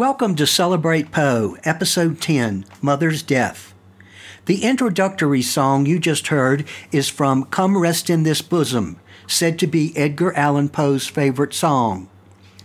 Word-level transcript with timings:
Welcome 0.00 0.34
to 0.36 0.46
Celebrate 0.46 1.12
Poe, 1.12 1.58
Episode 1.62 2.22
10 2.22 2.64
Mother's 2.80 3.22
Death. 3.22 3.74
The 4.46 4.64
introductory 4.64 5.42
song 5.42 5.84
you 5.84 5.98
just 5.98 6.28
heard 6.28 6.66
is 6.90 7.10
from 7.10 7.44
Come 7.44 7.76
Rest 7.76 8.08
in 8.08 8.22
This 8.22 8.40
Bosom, 8.40 8.98
said 9.26 9.58
to 9.58 9.66
be 9.66 9.94
Edgar 9.94 10.34
Allan 10.34 10.70
Poe's 10.70 11.06
favorite 11.06 11.52
song. 11.52 12.08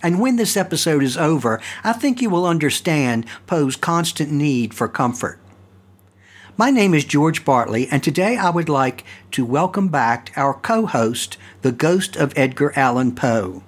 And 0.02 0.22
when 0.22 0.38
this 0.38 0.56
episode 0.56 1.04
is 1.04 1.18
over, 1.18 1.60
I 1.84 1.92
think 1.92 2.22
you 2.22 2.30
will 2.30 2.46
understand 2.46 3.26
Poe's 3.48 3.76
constant 3.76 4.32
need 4.32 4.74
for 4.74 4.88
comfort. 4.88 5.38
My 6.56 6.72
name 6.72 6.94
is 6.94 7.04
George 7.04 7.44
Bartley, 7.44 7.90
and 7.90 8.02
today 8.02 8.38
I 8.38 8.50
would 8.50 8.70
like 8.70 9.04
to 9.32 9.44
welcome 9.44 9.90
back 9.90 10.32
our 10.38 10.54
co 10.54 10.86
host, 10.86 11.38
the 11.64 11.74
ghost 11.74 12.16
of 12.16 12.32
Edgar 12.38 12.72
Allan 12.78 13.14
Poe. 13.14 13.62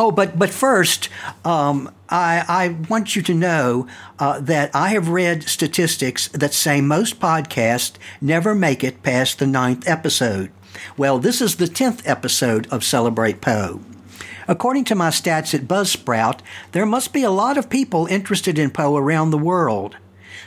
Oh, 0.00 0.10
but 0.10 0.38
but 0.38 0.48
first, 0.48 1.10
um, 1.44 1.92
I, 2.08 2.42
I 2.48 2.68
want 2.88 3.14
you 3.14 3.20
to 3.20 3.34
know 3.34 3.86
uh, 4.18 4.40
that 4.40 4.74
I 4.74 4.88
have 4.88 5.10
read 5.10 5.42
statistics 5.42 6.28
that 6.28 6.54
say 6.54 6.80
most 6.80 7.20
podcasts 7.20 7.96
never 8.18 8.54
make 8.54 8.82
it 8.82 9.02
past 9.02 9.38
the 9.38 9.46
ninth 9.46 9.86
episode. 9.86 10.52
Well, 10.96 11.18
this 11.18 11.42
is 11.42 11.56
the 11.56 11.68
tenth 11.68 12.08
episode 12.08 12.66
of 12.68 12.82
Celebrate 12.82 13.42
Poe. 13.42 13.82
According 14.48 14.84
to 14.84 14.94
my 14.94 15.10
stats 15.10 15.52
at 15.52 15.68
Buzzsprout, 15.68 16.40
there 16.72 16.86
must 16.86 17.12
be 17.12 17.22
a 17.22 17.30
lot 17.30 17.58
of 17.58 17.68
people 17.68 18.06
interested 18.06 18.58
in 18.58 18.70
Poe 18.70 18.96
around 18.96 19.32
the 19.32 19.36
world. 19.36 19.98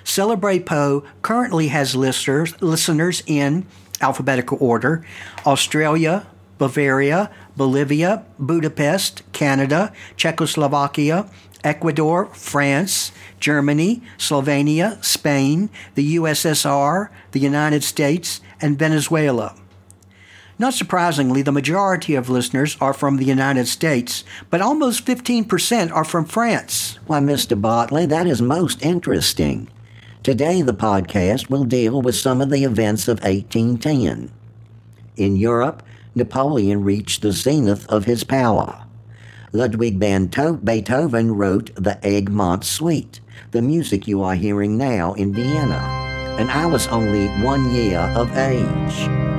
Celebrate 0.04 0.66
Poe 0.66 1.04
currently 1.22 1.68
has 1.68 1.96
listeners, 1.96 2.60
listeners 2.60 3.22
in 3.28 3.68
alphabetical 4.02 4.58
order 4.60 5.06
Australia, 5.46 6.26
Bavaria, 6.64 7.30
Bolivia, 7.58 8.24
Budapest, 8.40 9.22
Canada, 9.34 9.92
Czechoslovakia, 10.16 11.30
Ecuador, 11.62 12.28
France, 12.28 13.12
Germany, 13.42 14.02
Slovenia, 14.18 15.04
Spain, 15.04 15.70
the 15.96 16.16
USSR, 16.16 17.10
the 17.32 17.42
United 17.42 17.84
States, 17.84 18.40
and 18.62 18.80
Venezuela. 18.80 19.56
Not 20.58 20.74
surprisingly, 20.74 21.42
the 21.42 21.52
majority 21.52 22.16
of 22.16 22.30
listeners 22.30 22.78
are 22.80 22.94
from 22.94 23.18
the 23.18 23.26
United 23.26 23.68
States, 23.68 24.24
but 24.50 24.62
almost 24.62 25.06
15% 25.06 25.92
are 25.92 26.06
from 26.06 26.24
France. 26.24 26.98
Why, 27.08 27.20
Mr. 27.20 27.60
Bartley, 27.60 28.06
that 28.06 28.26
is 28.26 28.42
most 28.42 28.82
interesting. 28.82 29.68
Today, 30.24 30.62
the 30.62 30.74
podcast 30.74 31.50
will 31.50 31.66
deal 31.66 32.02
with 32.02 32.16
some 32.16 32.40
of 32.40 32.50
the 32.50 32.64
events 32.64 33.10
of 33.10 33.20
1810. 33.20 34.32
In 35.18 35.36
Europe, 35.36 35.84
Napoleon 36.16 36.84
reached 36.84 37.22
the 37.22 37.32
zenith 37.32 37.88
of 37.90 38.06
his 38.06 38.24
power. 38.24 38.86
Ludwig 39.52 40.00
van 40.00 40.28
Beethoven 40.64 41.36
wrote 41.36 41.72
the 41.76 42.04
Egmont 42.06 42.64
Suite, 42.64 43.20
the 43.52 43.62
music 43.62 44.08
you 44.08 44.22
are 44.22 44.36
hearing 44.36 44.78
now 44.78 45.14
in 45.14 45.34
Vienna, 45.34 45.82
and 46.40 46.50
I 46.50 46.66
was 46.66 46.88
only 46.88 47.28
one 47.44 47.74
year 47.74 48.00
of 48.00 48.36
age. 48.38 49.33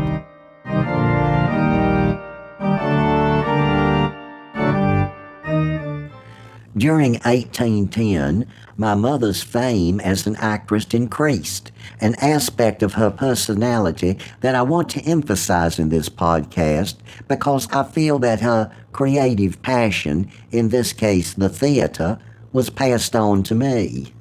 During 6.84 7.14
1810, 7.24 8.46
my 8.76 8.94
mother's 8.94 9.42
fame 9.42 10.00
as 10.00 10.26
an 10.26 10.36
actress 10.36 10.84
increased, 10.92 11.72
an 11.98 12.14
aspect 12.16 12.82
of 12.82 12.92
her 12.92 13.10
personality 13.10 14.18
that 14.42 14.54
I 14.54 14.60
want 14.60 14.90
to 14.90 15.00
emphasize 15.00 15.78
in 15.78 15.88
this 15.88 16.10
podcast 16.10 16.96
because 17.26 17.72
I 17.72 17.84
feel 17.84 18.18
that 18.18 18.42
her 18.42 18.70
creative 18.92 19.62
passion, 19.62 20.30
in 20.50 20.68
this 20.68 20.92
case 20.92 21.32
the 21.32 21.48
theater, 21.48 22.18
was 22.52 22.68
passed 22.68 23.16
on 23.16 23.44
to 23.44 23.54
me. 23.54 24.12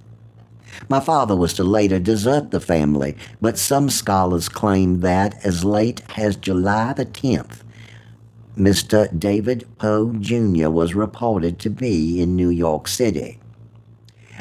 My 0.88 1.02
father 1.02 1.36
was 1.36 1.54
to 1.56 1.66
later 1.66 2.00
desert 2.00 2.52
the 2.52 2.62
family, 2.62 3.18
but 3.42 3.58
some 3.58 3.90
scholars 3.90 4.48
claim 4.48 5.02
that 5.02 5.36
as 5.46 5.66
late 5.66 6.02
as 6.18 6.38
July 6.38 6.94
the 6.94 7.06
10th, 7.06 7.63
Mr. 8.58 9.08
David 9.18 9.68
Poe 9.80 10.14
Jr. 10.14 10.70
was 10.70 10.94
reported 10.94 11.58
to 11.60 11.70
be 11.72 12.22
in 12.22 12.36
New 12.36 12.50
York 12.50 12.88
City. 12.88 13.40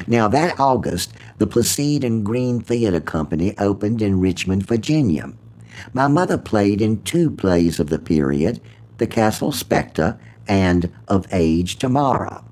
Now, 0.05 0.27
that 0.27 0.59
August, 0.59 1.13
the 1.39 1.47
Placide 1.47 2.03
and 2.03 2.23
Green 2.23 2.61
Theater 2.61 2.99
Company 2.99 3.55
opened 3.57 4.01
in 4.01 4.19
Richmond, 4.19 4.67
Virginia. 4.67 5.33
My 5.93 6.07
mother 6.07 6.37
played 6.37 6.81
in 6.81 7.01
two 7.01 7.31
plays 7.31 7.79
of 7.79 7.89
the 7.89 7.99
period, 7.99 8.61
The 8.97 9.07
Castle 9.07 9.51
Spectre 9.51 10.19
and 10.47 10.91
Of 11.07 11.27
Age 11.31 11.77
Tomorrow. 11.77 12.43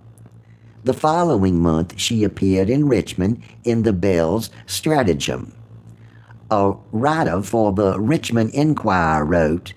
The 0.84 0.94
following 0.94 1.60
month, 1.60 2.00
she 2.00 2.24
appeared 2.24 2.70
in 2.70 2.88
Richmond 2.88 3.44
in 3.64 3.84
The 3.84 3.94
Belle's 3.94 4.50
Stratagem. 4.66 5.54
A 6.50 6.74
writer 6.92 7.44
for 7.44 7.72
the 7.72 8.00
Richmond 8.00 8.52
Enquirer 8.56 9.24
wrote, 9.24 9.74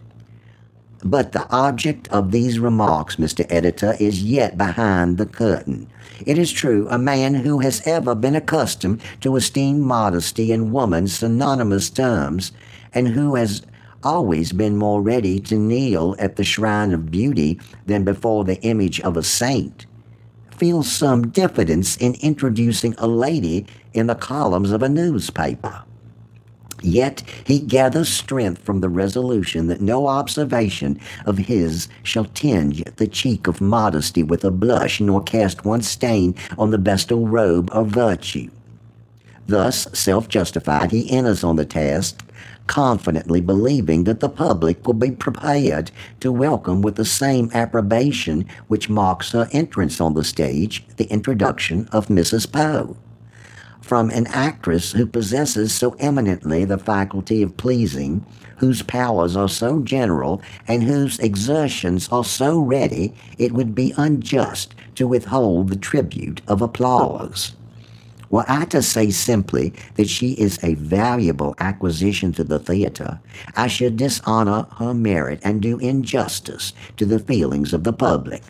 but 1.05 1.33
the 1.33 1.47
object 1.51 2.09
of 2.09 2.33
these 2.33 2.59
remarks, 2.59 3.17
Mr. 3.17 3.47
Editor, 3.51 3.95
is 4.01 4.23
yet 4.23 4.57
behind 4.57 5.19
the 5.19 5.27
curtain. 5.27 5.87
It 6.25 6.39
is 6.39 6.51
true, 6.51 6.89
a 6.89 6.99
man 6.99 7.35
who 7.35 7.59
has 7.59 7.87
ever 7.87 8.15
been 8.15 8.35
accustomed 8.35 9.03
to 9.21 9.37
esteem 9.37 9.81
modesty 9.81 10.51
in 10.51 10.73
woman 10.73 11.07
synonymous 11.07 11.91
terms, 11.91 12.53
and 12.95 13.09
who 13.09 13.35
has 13.35 13.63
always 14.03 14.53
been 14.53 14.77
more 14.77 15.03
ready 15.03 15.39
to 15.41 15.57
kneel 15.57 16.17
at 16.19 16.37
the 16.37 16.45
shrine 16.45 16.93
of 16.93 17.11
beauty 17.11 17.61
than 17.87 18.05
before 18.05 18.45
the 18.45 18.61
image 18.63 19.01
of 19.01 19.17
a 19.17 19.23
saint, 19.23 19.87
feels 20.57 20.91
some 20.91 21.29
diffidence 21.29 21.97
in 21.99 22.15
introducing 22.23 22.95
a 22.97 23.07
lady 23.07 23.67
in 23.93 24.07
the 24.07 24.15
columns 24.15 24.71
of 24.71 24.83
a 24.83 24.89
newspaper. 24.89 25.85
Yet 26.85 27.23
he 27.45 27.61
gathers 27.61 28.11
strength 28.11 28.63
from 28.63 28.81
the 28.81 28.91
resolution 28.91 29.69
that 29.69 29.81
no 29.81 30.07
observation 30.07 31.01
of 31.25 31.39
his 31.39 31.89
shall 32.03 32.27
tinge 32.27 32.85
the 32.97 33.07
cheek 33.07 33.47
of 33.47 33.63
modesty 33.63 34.23
with 34.23 34.45
a 34.45 34.51
blush, 34.51 35.01
nor 35.01 35.23
cast 35.23 35.65
one 35.65 35.81
stain 35.81 36.35
on 36.59 36.71
the 36.71 36.79
vestal 36.79 37.27
robe 37.27 37.71
of 37.73 37.89
virtue. 37.89 38.51
Thus, 39.47 39.89
self 39.99 40.29
justified, 40.29 40.91
he 40.91 41.11
enters 41.11 41.43
on 41.43 41.57
the 41.57 41.65
task, 41.65 42.23
confidently 42.67 43.41
believing 43.41 44.05
that 44.05 44.21
the 44.21 44.29
public 44.29 44.87
will 44.87 44.95
be 44.95 45.11
prepared 45.11 45.91
to 46.21 46.31
welcome 46.31 46.83
with 46.83 46.97
the 46.97 47.05
same 47.07 47.51
approbation 47.55 48.45
which 48.69 48.91
marks 48.91 49.33
her 49.33 49.49
entrance 49.53 50.03
on 50.03 50.13
the 50.13 50.25
stage 50.25 50.85
the 50.99 51.05
introduction 51.05 51.89
of 51.93 52.09
Mrs. 52.09 52.51
Poe 52.51 52.97
from 53.85 54.09
an 54.11 54.27
actress 54.29 54.93
who 54.93 55.05
possesses 55.05 55.75
so 55.75 55.95
eminently 55.99 56.65
the 56.65 56.79
faculty 56.79 57.43
of 57.43 57.55
pleasing, 57.59 58.25
whose 58.57 58.81
powers 58.81 59.37
are 59.37 59.49
so 59.49 59.81
general, 59.81 60.41
and 60.67 60.83
whose 60.83 61.19
exertions 61.19 62.09
are 62.09 62.25
so 62.25 62.59
ready, 62.59 63.13
it 63.37 63.53
would 63.53 63.75
be 63.75 63.93
unjust 63.99 64.75
to 64.95 65.07
withhold 65.07 65.69
the 65.69 65.77
tribute 65.77 66.41
of 66.49 66.63
applause. 66.63 67.53
Were 68.31 68.47
I 68.49 68.65
to 68.67 68.81
say 68.81 69.11
simply 69.11 69.75
that 69.97 70.09
she 70.09 70.33
is 70.33 70.59
a 70.65 70.77
valuable 70.77 71.55
acquisition 71.59 72.33
to 72.33 72.43
the 72.43 72.59
theater, 72.59 73.21
I 73.55 73.67
should 73.67 73.99
dishonor 73.99 74.67
her 74.79 74.95
merit 74.95 75.41
and 75.45 75.61
do 75.61 75.79
injustice 75.79 76.73
to 76.97 77.05
the 77.05 77.19
feelings 77.19 77.75
of 77.75 77.85
the 77.85 77.93
public. 77.93 78.43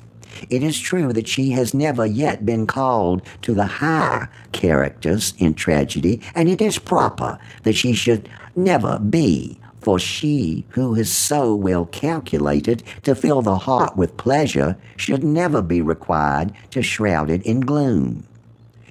It 0.51 0.63
is 0.63 0.79
true 0.79 1.13
that 1.13 1.29
she 1.29 1.51
has 1.51 1.75
never 1.75 2.07
yet 2.07 2.45
been 2.45 2.67
called 2.67 3.23
to 3.43 3.55
the 3.55 3.67
high 3.67 4.29
characters 4.53 5.35
in 5.39 5.55
tragedy, 5.55 6.21
and 6.35 6.49
it 6.49 6.61
is 6.61 6.79
proper 6.79 7.39
that 7.63 7.75
she 7.75 7.93
should 7.93 8.29
never 8.57 8.99
be. 8.99 9.59
For 9.81 9.99
she 9.99 10.65
who 10.71 10.95
is 10.95 11.13
so 11.13 11.55
well 11.55 11.85
calculated 11.85 12.83
to 13.03 13.15
fill 13.15 13.43
the 13.43 13.59
heart 13.59 13.99
with 13.99 14.17
pleasure 14.17 14.79
should 14.97 15.23
never 15.23 15.61
be 15.61 15.83
required 15.83 16.53
to 16.71 16.83
shroud 16.83 17.29
it 17.29 17.43
in 17.43 17.61
gloom. 17.61 18.25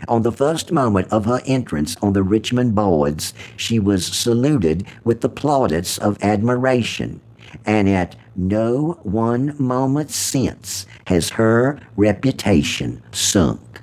On 0.08 0.22
the 0.22 0.32
first 0.32 0.72
moment 0.72 1.08
of 1.12 1.26
her 1.26 1.42
entrance 1.46 1.96
on 2.02 2.14
the 2.14 2.24
Richmond 2.24 2.76
boards, 2.76 3.34
she 3.58 3.80
was 3.80 4.06
saluted 4.06 4.86
with 5.04 5.22
the 5.22 5.30
plaudits 5.30 5.98
of 5.98 6.22
admiration, 6.22 7.22
and 7.66 7.90
at 7.90 8.16
no 8.36 9.00
one 9.04 9.56
moment 9.60 10.12
since 10.12 10.86
has 11.08 11.32
her 11.32 11.80
reputation 11.96 13.02
sunk. 13.12 13.82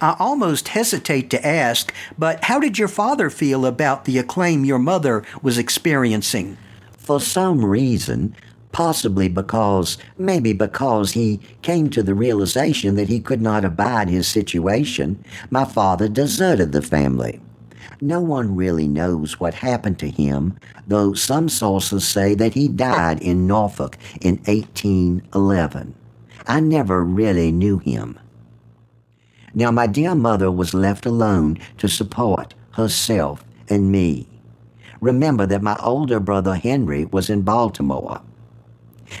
I 0.00 0.16
almost 0.18 0.68
hesitate 0.68 1.30
to 1.30 1.46
ask, 1.46 1.94
but 2.18 2.44
how 2.44 2.58
did 2.58 2.76
your 2.76 2.88
father 2.88 3.30
feel 3.30 3.64
about 3.64 4.04
the 4.04 4.18
acclaim 4.18 4.64
your 4.64 4.80
mother 4.80 5.24
was 5.42 5.58
experiencing? 5.58 6.58
For 6.90 7.20
some 7.20 7.64
reason, 7.64 8.34
possibly 8.72 9.28
because, 9.28 9.98
maybe 10.18 10.52
because 10.52 11.12
he 11.12 11.38
came 11.62 11.88
to 11.90 12.02
the 12.02 12.14
realization 12.14 12.96
that 12.96 13.08
he 13.08 13.20
could 13.20 13.40
not 13.40 13.64
abide 13.64 14.08
his 14.08 14.26
situation, 14.26 15.24
my 15.50 15.64
father 15.64 16.08
deserted 16.08 16.72
the 16.72 16.82
family. 16.82 17.40
No 18.00 18.20
one 18.20 18.56
really 18.56 18.88
knows 18.88 19.38
what 19.38 19.54
happened 19.54 19.98
to 20.00 20.10
him, 20.10 20.58
though 20.86 21.14
some 21.14 21.48
sources 21.48 22.06
say 22.06 22.34
that 22.34 22.54
he 22.54 22.68
died 22.68 23.20
in 23.20 23.46
Norfolk 23.46 23.98
in 24.20 24.36
1811. 24.44 25.94
I 26.46 26.60
never 26.60 27.04
really 27.04 27.52
knew 27.52 27.78
him. 27.78 28.18
Now, 29.54 29.70
my 29.70 29.86
dear 29.86 30.14
mother 30.14 30.50
was 30.50 30.74
left 30.74 31.06
alone 31.06 31.58
to 31.78 31.88
support 31.88 32.54
herself 32.72 33.44
and 33.68 33.92
me. 33.92 34.26
Remember 35.00 35.46
that 35.46 35.62
my 35.62 35.76
older 35.82 36.20
brother 36.20 36.54
Henry 36.54 37.04
was 37.04 37.28
in 37.28 37.42
Baltimore. 37.42 38.22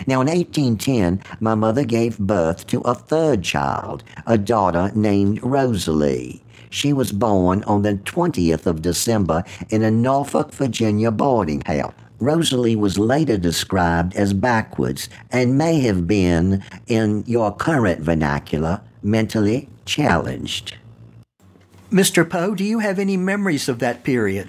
Now, 0.06 0.20
in 0.22 0.28
1810, 0.28 1.22
my 1.40 1.54
mother 1.54 1.84
gave 1.84 2.18
birth 2.18 2.66
to 2.68 2.80
a 2.80 2.94
third 2.94 3.42
child, 3.42 4.04
a 4.26 4.38
daughter 4.38 4.90
named 4.94 5.42
Rosalie. 5.42 6.42
She 6.72 6.94
was 6.94 7.12
born 7.12 7.62
on 7.64 7.82
the 7.82 7.96
20th 7.96 8.64
of 8.64 8.80
December 8.80 9.44
in 9.68 9.82
a 9.82 9.90
Norfolk, 9.90 10.54
Virginia 10.54 11.10
boarding 11.10 11.60
house. 11.66 11.92
Rosalie 12.18 12.76
was 12.76 12.98
later 12.98 13.36
described 13.36 14.16
as 14.16 14.32
backwards 14.32 15.10
and 15.30 15.58
may 15.58 15.80
have 15.80 16.06
been, 16.06 16.64
in 16.86 17.24
your 17.26 17.54
current 17.54 18.00
vernacular, 18.00 18.80
mentally 19.02 19.68
challenged. 19.84 20.78
Mr. 21.90 22.28
Poe, 22.28 22.54
do 22.54 22.64
you 22.64 22.78
have 22.78 22.98
any 22.98 23.18
memories 23.18 23.68
of 23.68 23.78
that 23.80 24.02
period? 24.02 24.48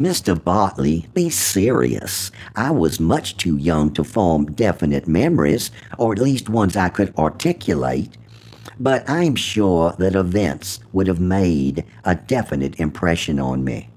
Mr. 0.00 0.42
Bartley, 0.42 1.06
be 1.14 1.30
serious. 1.30 2.32
I 2.56 2.72
was 2.72 2.98
much 2.98 3.36
too 3.36 3.56
young 3.56 3.92
to 3.92 4.02
form 4.02 4.46
definite 4.46 5.06
memories, 5.06 5.70
or 5.98 6.12
at 6.12 6.18
least 6.18 6.48
ones 6.48 6.76
I 6.76 6.88
could 6.88 7.16
articulate. 7.16 8.16
But 8.80 9.08
I'm 9.10 9.36
sure 9.36 9.94
that 9.98 10.14
events 10.14 10.80
would 10.94 11.06
have 11.06 11.20
made 11.20 11.84
a 12.02 12.14
definite 12.14 12.80
impression 12.80 13.38
on 13.38 13.62
me. 13.62 13.90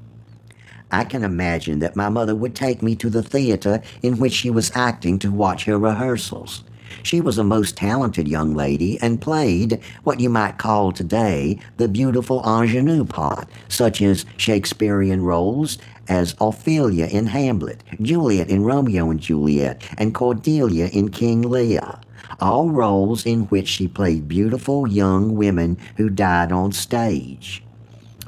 I 0.91 1.05
can 1.05 1.23
imagine 1.23 1.79
that 1.79 1.95
my 1.95 2.09
mother 2.09 2.35
would 2.35 2.53
take 2.53 2.83
me 2.83 2.93
to 2.97 3.09
the 3.09 3.23
theater 3.23 3.81
in 4.01 4.17
which 4.17 4.33
she 4.33 4.49
was 4.49 4.75
acting 4.75 5.19
to 5.19 5.31
watch 5.31 5.63
her 5.65 5.79
rehearsals. 5.79 6.65
She 7.01 7.21
was 7.21 7.37
a 7.37 7.45
most 7.45 7.77
talented 7.77 8.27
young 8.27 8.53
lady 8.55 8.99
and 9.01 9.21
played 9.21 9.81
what 10.03 10.19
you 10.19 10.29
might 10.29 10.57
call 10.57 10.91
today 10.91 11.59
the 11.77 11.87
beautiful 11.87 12.43
ingenue 12.45 13.05
part, 13.05 13.47
such 13.69 14.01
as 14.01 14.25
Shakespearean 14.35 15.21
roles 15.21 15.77
as 16.09 16.35
Ophelia 16.41 17.05
in 17.05 17.27
Hamlet, 17.27 17.83
Juliet 18.01 18.49
in 18.49 18.65
Romeo 18.65 19.09
and 19.09 19.19
Juliet, 19.21 19.81
and 19.97 20.13
Cordelia 20.13 20.87
in 20.87 21.09
King 21.09 21.41
Lear. 21.41 22.01
All 22.39 22.69
roles 22.69 23.25
in 23.25 23.41
which 23.45 23.67
she 23.67 23.87
played 23.87 24.27
beautiful 24.27 24.87
young 24.87 25.35
women 25.35 25.77
who 25.97 26.09
died 26.09 26.51
on 26.51 26.71
stage. 26.71 27.63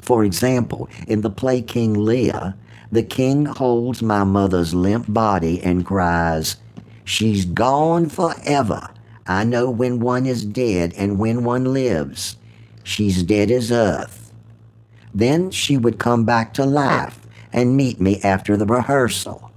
For 0.00 0.24
example, 0.24 0.88
in 1.08 1.22
the 1.22 1.30
play 1.30 1.62
King 1.62 1.94
Lear, 1.94 2.54
the 2.92 3.02
king 3.02 3.46
holds 3.46 4.02
my 4.02 4.24
mother's 4.24 4.74
limp 4.74 5.06
body 5.08 5.60
and 5.62 5.84
cries, 5.84 6.56
She's 7.04 7.44
gone 7.44 8.08
forever. 8.08 8.90
I 9.26 9.44
know 9.44 9.70
when 9.70 10.00
one 10.00 10.26
is 10.26 10.44
dead 10.44 10.92
and 10.96 11.18
when 11.18 11.44
one 11.44 11.72
lives. 11.72 12.36
She's 12.84 13.22
dead 13.22 13.50
as 13.50 13.72
earth. 13.72 14.32
Then 15.14 15.50
she 15.50 15.76
would 15.76 15.98
come 15.98 16.24
back 16.24 16.54
to 16.54 16.64
life 16.64 17.18
and 17.52 17.76
meet 17.76 18.00
me 18.00 18.20
after 18.22 18.56
the 18.56 18.66
rehearsal. 18.66 19.50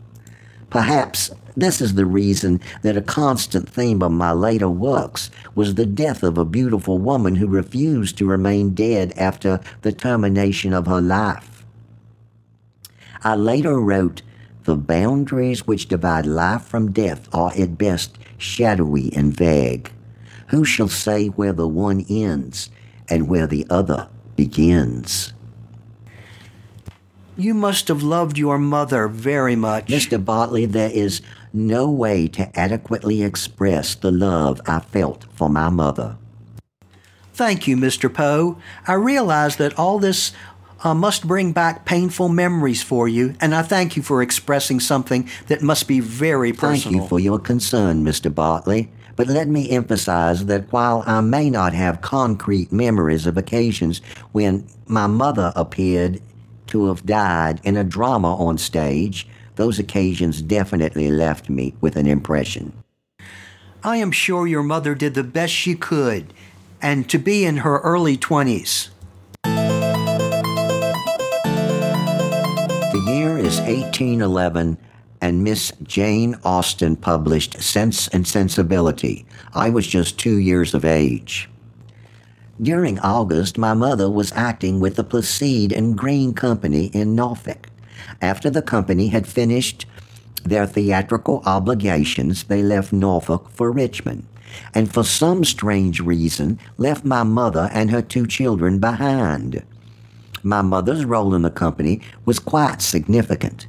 Perhaps 0.69 1.31
this 1.62 1.82
is 1.82 1.96
the 1.96 2.06
reason 2.06 2.60
that 2.82 2.98
a 2.98 3.02
constant 3.02 3.70
theme 3.70 4.02
of 4.02 4.12
my 4.12 4.32
later 4.32 4.70
works 4.70 5.32
was 5.56 5.76
the 5.76 5.86
death 5.86 6.24
of 6.24 6.38
a 6.38 6.46
beautiful 6.46 6.98
woman 6.98 7.36
who 7.36 7.48
refused 7.48 8.18
to 8.18 8.26
remain 8.26 8.74
dead 8.74 9.14
after 9.18 9.60
the 9.82 9.92
termination 9.92 10.74
of 10.74 10.88
her 10.88 11.02
life. 11.02 11.66
I 13.24 13.36
later 13.36 13.80
wrote 13.80 14.22
the 14.64 14.76
boundaries 14.76 15.66
which 15.66 15.88
divide 15.88 16.26
life 16.26 16.64
from 16.64 16.92
death 16.92 17.28
are 17.34 17.52
at 17.58 17.78
best 17.78 18.18
shadowy 18.38 19.12
and 19.16 19.34
vague. 19.34 19.92
Who 20.48 20.64
shall 20.66 20.88
say 20.88 21.28
where 21.28 21.54
the 21.54 21.68
one 21.68 22.06
ends 22.10 22.70
and 23.10 23.28
where 23.28 23.48
the 23.48 23.66
other 23.70 24.10
begins? 24.36 25.34
You 27.40 27.54
must 27.54 27.88
have 27.88 28.04
loved 28.04 28.38
your 28.38 28.58
mother 28.58 29.08
very 29.08 29.56
much. 29.56 29.88
Mr. 29.88 30.24
Bartley, 30.24 30.66
there 30.66 30.92
is 30.92 31.22
no 31.54 31.90
way 31.90 32.28
to 32.30 32.60
adequately 32.60 33.24
express 33.24 33.96
the 33.96 34.12
love 34.12 34.62
I 34.66 34.80
felt 34.80 35.25
for 35.34 35.50
my 35.50 35.69
mother. 35.69 36.18
Thank 37.34 37.68
you, 37.68 37.78
Mr. 37.78 38.13
Poe. 38.13 38.57
I 38.86 38.94
realize 38.94 39.56
that 39.57 39.78
all 39.80 40.00
this 40.00 40.34
uh, 40.84 40.94
must 40.94 41.28
bring 41.28 41.51
back 41.51 41.86
painful 41.86 42.30
memories 42.30 42.84
for 42.84 43.07
you, 43.07 43.36
and 43.40 43.56
I 43.56 43.62
thank 43.62 43.96
you 43.96 44.04
for 44.04 44.22
expressing 44.22 44.80
something 44.80 45.30
that 45.48 45.62
must 45.62 45.88
be 45.88 46.00
very 46.00 46.54
personal. 46.54 46.80
Thank 46.80 46.96
you 46.96 47.07
for 47.07 47.19
your 47.19 47.40
concern, 47.40 48.04
Mr. 48.04 48.34
Bartley. 48.34 48.92
But 49.16 49.28
let 49.28 49.50
me 49.50 49.69
emphasize 49.69 50.46
that 50.46 50.72
while 50.72 51.04
I 51.06 51.19
may 51.19 51.50
not 51.50 51.74
have 51.74 52.00
concrete 52.00 52.72
memories 52.72 53.28
of 53.28 53.38
occasions 53.38 54.00
when 54.31 54.66
my 54.88 55.07
mother 55.07 55.51
appeared 55.57 56.22
to 56.68 56.86
have 56.86 57.06
died 57.06 57.60
in 57.63 57.75
a 57.75 57.84
drama 57.84 58.36
on 58.36 58.57
stage, 58.57 59.28
those 59.60 59.78
occasions 59.78 60.42
definitely 60.42 61.12
left 61.12 61.50
me 61.50 61.76
with 61.82 61.98
an 61.98 62.08
impression. 62.08 62.72
I 63.84 63.98
am 63.98 64.10
sure 64.10 64.48
your 64.48 64.64
mother 64.64 64.96
did 64.96 65.16
the 65.16 65.24
best 65.24 65.52
she 65.52 65.76
could, 65.76 66.34
and 66.82 67.10
to 67.10 67.20
be 67.20 67.44
in 67.44 67.58
her 67.58 67.80
early 67.80 68.16
20s. 68.16 68.88
The 72.94 73.04
year 73.06 73.38
is 73.38 73.60
1811, 73.60 74.78
and 75.20 75.44
Miss 75.44 75.74
Jane 75.84 76.38
Austen 76.46 76.96
published 76.96 77.62
Sense 77.62 78.08
and 78.08 78.26
Sensibility. 78.26 79.26
I 79.54 79.70
was 79.70 79.86
just 79.86 80.18
two 80.18 80.38
years 80.38 80.74
of 80.74 80.86
age. 80.86 81.50
During 82.62 82.98
August, 83.00 83.58
my 83.58 83.74
mother 83.74 84.10
was 84.10 84.32
acting 84.32 84.80
with 84.80 84.96
the 84.96 85.04
Placide 85.04 85.74
and 85.74 85.98
Green 85.98 86.34
Company 86.34 86.86
in 86.94 87.14
Norfolk. 87.14 87.68
After 88.22 88.50
the 88.50 88.62
company 88.62 89.07
had 89.07 89.28
finished 89.28 89.86
their 90.44 90.66
theatrical 90.66 91.42
obligations, 91.46 92.44
they 92.44 92.62
left 92.62 92.94
Norfolk 92.94 93.50
for 93.51 93.72
Richmond, 93.72 94.25
and 94.74 94.92
for 94.92 95.04
some 95.04 95.44
strange 95.44 96.00
reason 96.00 96.60
left 96.78 97.06
my 97.06 97.24
mother 97.24 97.69
and 97.74 97.92
her 97.92 98.01
two 98.01 98.25
children 98.25 98.80
behind 98.80 99.63
my 100.44 100.62
mother's 100.62 101.06
role 101.06 101.36
in 101.36 101.42
the 101.42 101.50
company 101.50 102.01
was 102.25 102.40
quite 102.40 102.81
significant. 102.81 103.68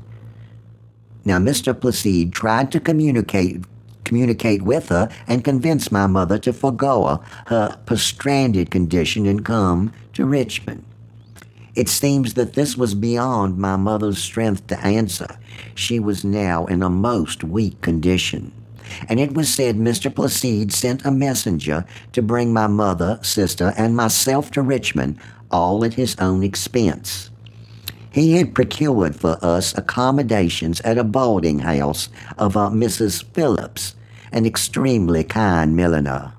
Now, 1.24 1.38
Mr. 1.38 1.78
Placide 1.78 2.32
tried 2.32 2.72
to 2.72 2.80
communicate 2.80 3.64
communicate 4.04 4.62
with 4.62 4.88
her 4.88 5.08
and 5.28 5.44
convince 5.44 5.92
my 5.92 6.04
mother 6.04 6.36
to 6.36 6.52
forego 6.52 7.22
her 7.46 7.78
stranded 7.94 8.68
condition 8.68 9.24
and 9.24 9.44
come 9.44 9.92
to 10.14 10.24
Richmond. 10.24 10.84
It 11.74 11.88
seems 11.88 12.34
that 12.34 12.54
this 12.54 12.76
was 12.76 12.94
beyond 12.94 13.58
my 13.58 13.76
mother's 13.76 14.18
strength 14.18 14.66
to 14.68 14.80
answer. 14.80 15.38
She 15.74 16.00
was 16.00 16.24
now 16.24 16.66
in 16.66 16.82
a 16.82 16.90
most 16.90 17.44
weak 17.44 17.80
condition. 17.80 18.52
And 19.08 19.20
it 19.20 19.34
was 19.34 19.48
said 19.48 19.76
Mr. 19.76 20.12
Placide 20.12 20.72
sent 20.72 21.04
a 21.04 21.12
messenger 21.12 21.84
to 22.12 22.22
bring 22.22 22.52
my 22.52 22.66
mother, 22.66 23.20
sister, 23.22 23.72
and 23.76 23.96
myself 23.96 24.50
to 24.52 24.62
Richmond 24.62 25.18
all 25.50 25.84
at 25.84 25.94
his 25.94 26.16
own 26.18 26.42
expense. 26.42 27.30
He 28.12 28.32
had 28.32 28.54
procured 28.54 29.14
for 29.14 29.38
us 29.40 29.76
accommodations 29.78 30.80
at 30.80 30.98
a 30.98 31.04
boarding 31.04 31.60
house 31.60 32.08
of 32.38 32.56
uh, 32.56 32.60
a 32.60 32.70
Mrs. 32.70 33.24
Phillips, 33.32 33.94
an 34.32 34.46
extremely 34.46 35.22
kind 35.22 35.76
milliner. 35.76 36.32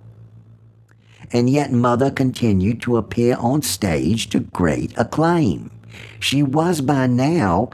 And 1.33 1.49
yet 1.49 1.71
Mother 1.71 2.11
continued 2.11 2.81
to 2.81 2.97
appear 2.97 3.37
on 3.39 3.61
stage 3.61 4.29
to 4.29 4.41
great 4.41 4.93
acclaim. 4.97 5.71
She 6.19 6.43
was 6.43 6.81
by 6.81 7.07
now, 7.07 7.69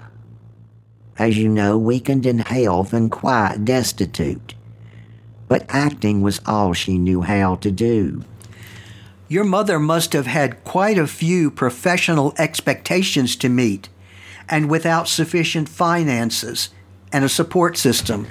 as 1.17 1.37
you 1.37 1.49
know, 1.49 1.77
weakened 1.77 2.25
in 2.25 2.39
health 2.39 2.93
and 2.93 3.11
quite 3.11 3.65
destitute. 3.65 4.53
But 5.47 5.65
acting 5.69 6.21
was 6.21 6.41
all 6.45 6.73
she 6.73 6.97
knew 6.97 7.21
how 7.21 7.55
to 7.55 7.71
do. 7.71 8.23
Your 9.29 9.43
mother 9.43 9.79
must 9.79 10.13
have 10.13 10.27
had 10.27 10.63
quite 10.63 10.97
a 10.97 11.07
few 11.07 11.51
professional 11.51 12.33
expectations 12.37 13.35
to 13.37 13.49
meet, 13.49 13.89
and 14.47 14.69
without 14.69 15.07
sufficient 15.09 15.67
finances 15.67 16.69
and 17.11 17.25
a 17.25 17.29
support 17.29 17.77
system. 17.77 18.27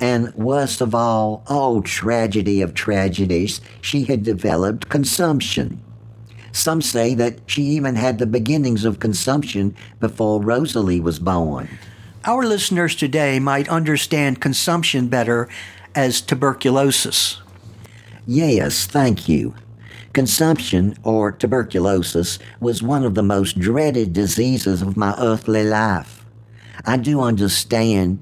And 0.00 0.34
worst 0.34 0.80
of 0.80 0.94
all, 0.94 1.44
oh, 1.46 1.82
tragedy 1.82 2.62
of 2.62 2.72
tragedies, 2.72 3.60
she 3.82 4.04
had 4.04 4.22
developed 4.22 4.88
consumption. 4.88 5.82
Some 6.52 6.80
say 6.82 7.14
that 7.14 7.38
she 7.46 7.62
even 7.62 7.94
had 7.94 8.18
the 8.18 8.26
beginnings 8.26 8.84
of 8.84 8.98
consumption 8.98 9.76
before 10.00 10.42
Rosalie 10.42 11.00
was 11.00 11.18
born. 11.18 11.68
Our 12.24 12.44
listeners 12.44 12.96
today 12.96 13.38
might 13.38 13.68
understand 13.68 14.40
consumption 14.40 15.08
better 15.08 15.48
as 15.94 16.20
tuberculosis. 16.20 17.40
Yes, 18.26 18.86
thank 18.86 19.28
you. 19.28 19.54
Consumption, 20.12 20.96
or 21.04 21.30
tuberculosis, 21.30 22.38
was 22.58 22.82
one 22.82 23.04
of 23.04 23.14
the 23.14 23.22
most 23.22 23.58
dreaded 23.58 24.12
diseases 24.12 24.82
of 24.82 24.96
my 24.96 25.14
earthly 25.18 25.62
life. 25.62 26.24
I 26.84 26.96
do 26.96 27.20
understand 27.20 28.20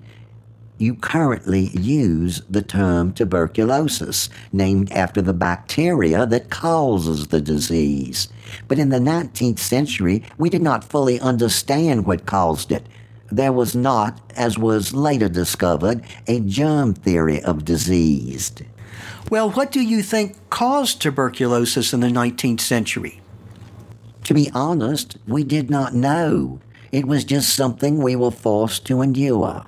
you 0.78 0.94
currently 0.94 1.66
use 1.76 2.42
the 2.48 2.62
term 2.62 3.12
tuberculosis, 3.12 4.28
named 4.52 4.90
after 4.92 5.20
the 5.20 5.32
bacteria 5.32 6.24
that 6.26 6.50
causes 6.50 7.26
the 7.26 7.40
disease. 7.40 8.28
But 8.68 8.78
in 8.78 8.88
the 8.88 8.98
19th 8.98 9.58
century, 9.58 10.22
we 10.38 10.48
did 10.48 10.62
not 10.62 10.84
fully 10.84 11.20
understand 11.20 12.06
what 12.06 12.26
caused 12.26 12.72
it. 12.72 12.86
There 13.30 13.52
was 13.52 13.74
not, 13.74 14.20
as 14.36 14.56
was 14.56 14.94
later 14.94 15.28
discovered, 15.28 16.02
a 16.26 16.40
germ 16.40 16.94
theory 16.94 17.42
of 17.42 17.64
disease. 17.64 18.52
Well, 19.30 19.50
what 19.50 19.70
do 19.70 19.80
you 19.80 20.02
think 20.02 20.36
caused 20.48 21.02
tuberculosis 21.02 21.92
in 21.92 22.00
the 22.00 22.06
19th 22.06 22.60
century? 22.60 23.20
To 24.24 24.34
be 24.34 24.50
honest, 24.54 25.18
we 25.26 25.44
did 25.44 25.68
not 25.68 25.94
know. 25.94 26.60
It 26.90 27.06
was 27.06 27.24
just 27.24 27.54
something 27.54 27.98
we 27.98 28.16
were 28.16 28.30
forced 28.30 28.86
to 28.86 29.02
endure. 29.02 29.66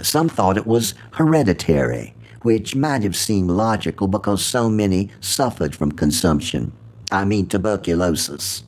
Some 0.00 0.28
thought 0.28 0.56
it 0.56 0.66
was 0.66 0.94
hereditary, 1.12 2.14
which 2.42 2.74
might 2.74 3.02
have 3.02 3.16
seemed 3.16 3.50
logical 3.50 4.08
because 4.08 4.44
so 4.44 4.68
many 4.68 5.10
suffered 5.20 5.74
from 5.74 5.92
consumption. 5.92 6.72
I 7.10 7.24
mean 7.24 7.46
tuberculosis. 7.46 8.64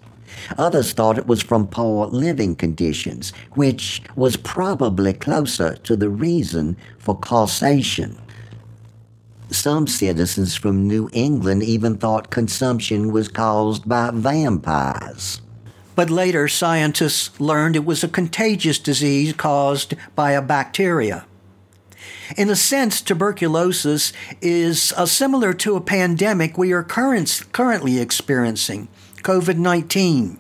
Others 0.59 0.93
thought 0.93 1.19
it 1.19 1.27
was 1.27 1.43
from 1.43 1.67
poor 1.67 2.07
living 2.07 2.55
conditions, 2.55 3.33
which 3.55 4.03
was 4.15 4.37
probably 4.37 5.13
closer 5.13 5.77
to 5.77 5.97
the 5.97 6.09
reason 6.09 6.77
for 6.99 7.19
causation. 7.19 8.17
Some 9.51 9.87
citizens 9.87 10.57
from 10.57 10.89
New 10.89 11.09
England 11.13 11.63
even 11.63 11.97
thought 11.97 12.31
consumption 12.31 13.13
was 13.13 13.29
caused 13.29 13.89
by 13.89 14.11
vampires. 14.13 15.41
But 15.97 16.11
later, 16.11 16.47
scientists 16.47 17.41
learned 17.41 17.75
it 17.75 17.85
was 17.85 18.05
a 18.05 18.09
contagious 18.09 18.79
disease 18.79 19.33
caused 19.33 19.95
by 20.15 20.33
a 20.33 20.43
bacteria. 20.43 21.27
In 22.37 22.51
a 22.51 22.57
sense, 22.57 23.01
tuberculosis 23.01 24.13
is 24.43 24.93
uh, 24.97 25.07
similar 25.07 25.55
to 25.55 25.75
a 25.75 25.81
pandemic 25.81 26.59
we 26.59 26.73
are 26.73 26.83
current, 26.83 27.45
currently 27.53 27.99
experiencing, 27.99 28.89
COVID 29.23 29.57
19. 29.57 30.39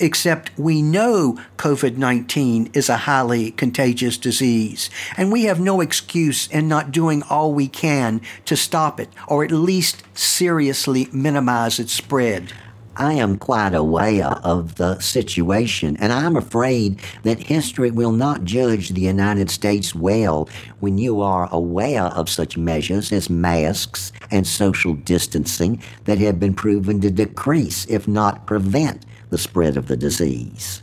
Except 0.00 0.50
we 0.58 0.82
know 0.82 1.38
COVID 1.58 1.96
19 1.96 2.70
is 2.72 2.88
a 2.88 2.96
highly 2.98 3.52
contagious 3.52 4.16
disease, 4.16 4.90
and 5.16 5.30
we 5.30 5.44
have 5.44 5.60
no 5.60 5.80
excuse 5.80 6.48
in 6.48 6.66
not 6.66 6.90
doing 6.90 7.22
all 7.30 7.52
we 7.52 7.68
can 7.68 8.20
to 8.46 8.56
stop 8.56 8.98
it, 8.98 9.10
or 9.28 9.44
at 9.44 9.52
least 9.52 10.02
seriously 10.14 11.08
minimize 11.12 11.78
its 11.78 11.92
spread. 11.92 12.52
I 12.98 13.12
am 13.12 13.38
quite 13.38 13.74
aware 13.74 14.26
of 14.42 14.74
the 14.74 14.98
situation, 14.98 15.96
and 16.00 16.12
I'm 16.12 16.34
afraid 16.34 17.00
that 17.22 17.38
history 17.38 17.92
will 17.92 18.10
not 18.10 18.42
judge 18.42 18.88
the 18.88 19.02
United 19.02 19.52
States 19.52 19.94
well 19.94 20.48
when 20.80 20.98
you 20.98 21.20
are 21.20 21.48
aware 21.52 22.06
of 22.06 22.28
such 22.28 22.58
measures 22.58 23.12
as 23.12 23.30
masks 23.30 24.10
and 24.32 24.44
social 24.44 24.94
distancing 24.94 25.80
that 26.06 26.18
have 26.18 26.40
been 26.40 26.54
proven 26.54 27.00
to 27.02 27.10
decrease, 27.12 27.86
if 27.86 28.08
not 28.08 28.48
prevent, 28.48 29.06
the 29.30 29.38
spread 29.38 29.76
of 29.76 29.86
the 29.86 29.96
disease. 29.96 30.82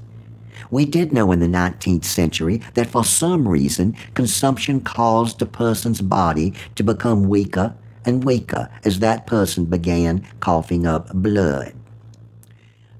We 0.71 0.85
did 0.85 1.11
know 1.11 1.33
in 1.33 1.41
the 1.41 1.47
19th 1.47 2.05
century 2.05 2.61
that 2.75 2.87
for 2.87 3.03
some 3.03 3.45
reason 3.45 3.93
consumption 4.13 4.79
caused 4.79 5.41
a 5.41 5.45
person's 5.45 5.99
body 5.99 6.53
to 6.75 6.83
become 6.83 7.27
weaker 7.27 7.75
and 8.05 8.23
weaker 8.23 8.69
as 8.85 8.99
that 8.99 9.27
person 9.27 9.65
began 9.65 10.25
coughing 10.39 10.87
up 10.87 11.13
blood. 11.13 11.73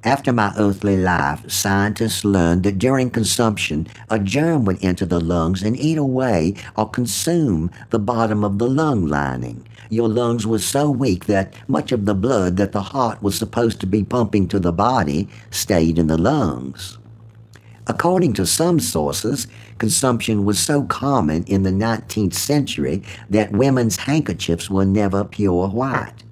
After 0.05 0.31
my 0.31 0.53
earthly 0.55 0.97
life, 0.97 1.50
scientists 1.50 2.24
learned 2.24 2.62
that 2.62 2.77
during 2.77 3.09
consumption, 3.09 3.88
a 4.07 4.19
germ 4.19 4.63
would 4.65 4.77
enter 4.85 5.03
the 5.03 5.19
lungs 5.19 5.63
and 5.63 5.75
eat 5.75 5.97
away 5.97 6.53
or 6.77 6.88
consume 6.88 7.71
the 7.89 7.97
bottom 7.97 8.43
of 8.43 8.59
the 8.59 8.69
lung 8.69 9.07
lining. 9.07 9.67
Your 9.89 10.07
lungs 10.07 10.45
were 10.45 10.59
so 10.59 10.91
weak 10.91 11.25
that 11.25 11.55
much 11.67 11.91
of 11.91 12.05
the 12.05 12.13
blood 12.13 12.55
that 12.57 12.71
the 12.71 12.83
heart 12.83 13.24
was 13.24 13.35
supposed 13.35 13.79
to 13.79 13.88
be 13.88 14.03
pumping 14.03 14.47
to 14.50 14.59
the 14.59 14.71
body 14.71 15.27
stayed 15.50 15.97
in 15.97 16.05
the 16.05 16.19
lungs. 16.19 17.00
According 17.88 18.33
to 18.33 18.45
some 18.45 18.79
sources, 18.79 19.47
consumption 19.79 20.45
was 20.45 20.59
so 20.59 20.83
common 20.83 21.45
in 21.45 21.63
the 21.63 21.71
19th 21.71 22.35
century 22.35 23.01
that 23.31 23.53
women's 23.53 23.97
handkerchiefs 23.97 24.69
were 24.69 24.85
never 24.85 25.24
pure 25.24 25.67
white. 25.67 26.25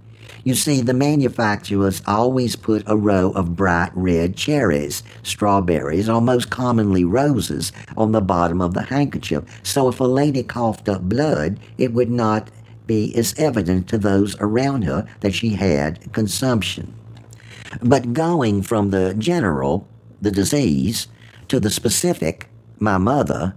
You 0.45 0.55
see, 0.55 0.81
the 0.81 0.93
manufacturers 0.93 2.01
always 2.05 2.57
put 2.57 2.83
a 2.85 2.97
row 2.97 3.31
of 3.31 3.55
bright 3.55 3.91
red 3.95 4.35
cherries, 4.35 5.01
strawberries, 5.23 6.09
or 6.09 6.19
most 6.19 6.49
commonly 6.49 7.05
roses, 7.05 7.71
on 7.95 8.11
the 8.11 8.19
bottom 8.19 8.59
of 8.59 8.73
the 8.73 8.81
handkerchief, 8.81 9.43
so 9.63 9.87
if 9.87 10.01
a 10.01 10.03
lady 10.03 10.43
coughed 10.43 10.89
up 10.89 11.03
blood, 11.03 11.61
it 11.77 11.93
would 11.93 12.09
not 12.09 12.49
be 12.85 13.15
as 13.15 13.33
evident 13.37 13.87
to 13.87 13.97
those 13.97 14.35
around 14.41 14.81
her 14.81 15.07
that 15.21 15.33
she 15.33 15.51
had 15.51 16.11
consumption. 16.11 16.93
But 17.81 18.11
going 18.11 18.63
from 18.63 18.89
the 18.89 19.13
general, 19.13 19.87
the 20.21 20.31
disease, 20.31 21.07
to 21.47 21.61
the 21.61 21.69
specific, 21.69 22.49
my 22.79 22.97
mother, 22.97 23.55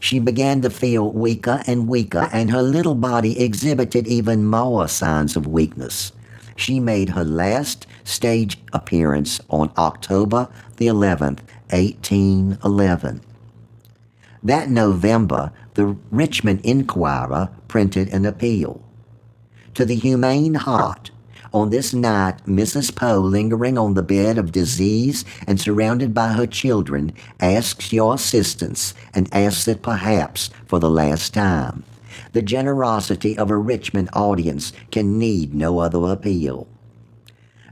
she 0.00 0.18
began 0.18 0.60
to 0.60 0.68
feel 0.68 1.10
weaker 1.10 1.62
and 1.66 1.88
weaker, 1.88 2.28
and 2.30 2.50
her 2.50 2.62
little 2.62 2.94
body 2.94 3.40
exhibited 3.42 4.06
even 4.06 4.44
more 4.44 4.86
signs 4.86 5.34
of 5.34 5.46
weakness 5.46 6.12
she 6.56 6.80
made 6.80 7.10
her 7.10 7.24
last 7.24 7.86
stage 8.04 8.58
appearance 8.72 9.40
on 9.48 9.70
October 9.76 10.48
the 10.76 10.86
11th, 10.86 11.40
1811. 11.70 13.20
That 14.42 14.70
November, 14.70 15.52
the 15.74 15.96
Richmond 16.10 16.60
Enquirer 16.64 17.50
printed 17.68 18.08
an 18.08 18.24
appeal. 18.24 18.82
To 19.74 19.84
the 19.84 19.96
humane 19.96 20.54
heart, 20.54 21.10
on 21.52 21.70
this 21.70 21.94
night, 21.94 22.44
Mrs. 22.44 22.94
Poe, 22.94 23.18
lingering 23.20 23.78
on 23.78 23.94
the 23.94 24.02
bed 24.02 24.36
of 24.36 24.52
disease 24.52 25.24
and 25.46 25.58
surrounded 25.58 26.12
by 26.12 26.32
her 26.32 26.46
children, 26.46 27.12
asks 27.40 27.92
your 27.92 28.14
assistance 28.14 28.94
and 29.14 29.32
asks 29.32 29.66
it 29.66 29.80
perhaps 29.80 30.50
for 30.66 30.78
the 30.78 30.90
last 30.90 31.32
time. 31.32 31.84
The 32.36 32.42
generosity 32.42 33.38
of 33.38 33.50
a 33.50 33.56
Richmond 33.56 34.10
audience 34.12 34.74
can 34.90 35.18
need 35.18 35.54
no 35.54 35.78
other 35.78 36.12
appeal. 36.12 36.68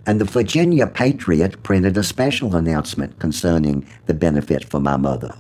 And 0.07 0.19
the 0.19 0.25
Virginia 0.25 0.87
Patriot 0.87 1.63
printed 1.63 1.99
a 1.99 2.03
special 2.03 2.57
announcement 2.57 3.19
concerning 3.19 3.87
the 4.07 4.15
benefit 4.15 4.65
for 4.65 4.81
my 4.81 4.97
mother. 4.97 5.35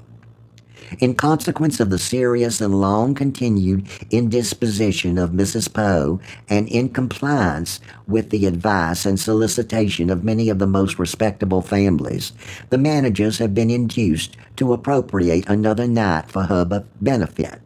In 0.98 1.14
consequence 1.14 1.80
of 1.80 1.88
the 1.88 1.96
serious 1.96 2.60
and 2.60 2.78
long 2.82 3.14
continued 3.14 3.88
indisposition 4.10 5.16
of 5.16 5.30
Mrs. 5.30 5.72
Poe, 5.72 6.20
and 6.50 6.68
in 6.68 6.90
compliance 6.90 7.80
with 8.06 8.28
the 8.28 8.44
advice 8.44 9.06
and 9.06 9.18
solicitation 9.18 10.10
of 10.10 10.22
many 10.22 10.50
of 10.50 10.58
the 10.58 10.66
most 10.66 10.98
respectable 10.98 11.62
families, 11.62 12.34
the 12.68 12.76
managers 12.76 13.38
have 13.38 13.54
been 13.54 13.70
induced 13.70 14.36
to 14.56 14.74
appropriate 14.74 15.48
another 15.48 15.88
night 15.88 16.30
for 16.30 16.42
her 16.42 16.84
benefit 17.00 17.63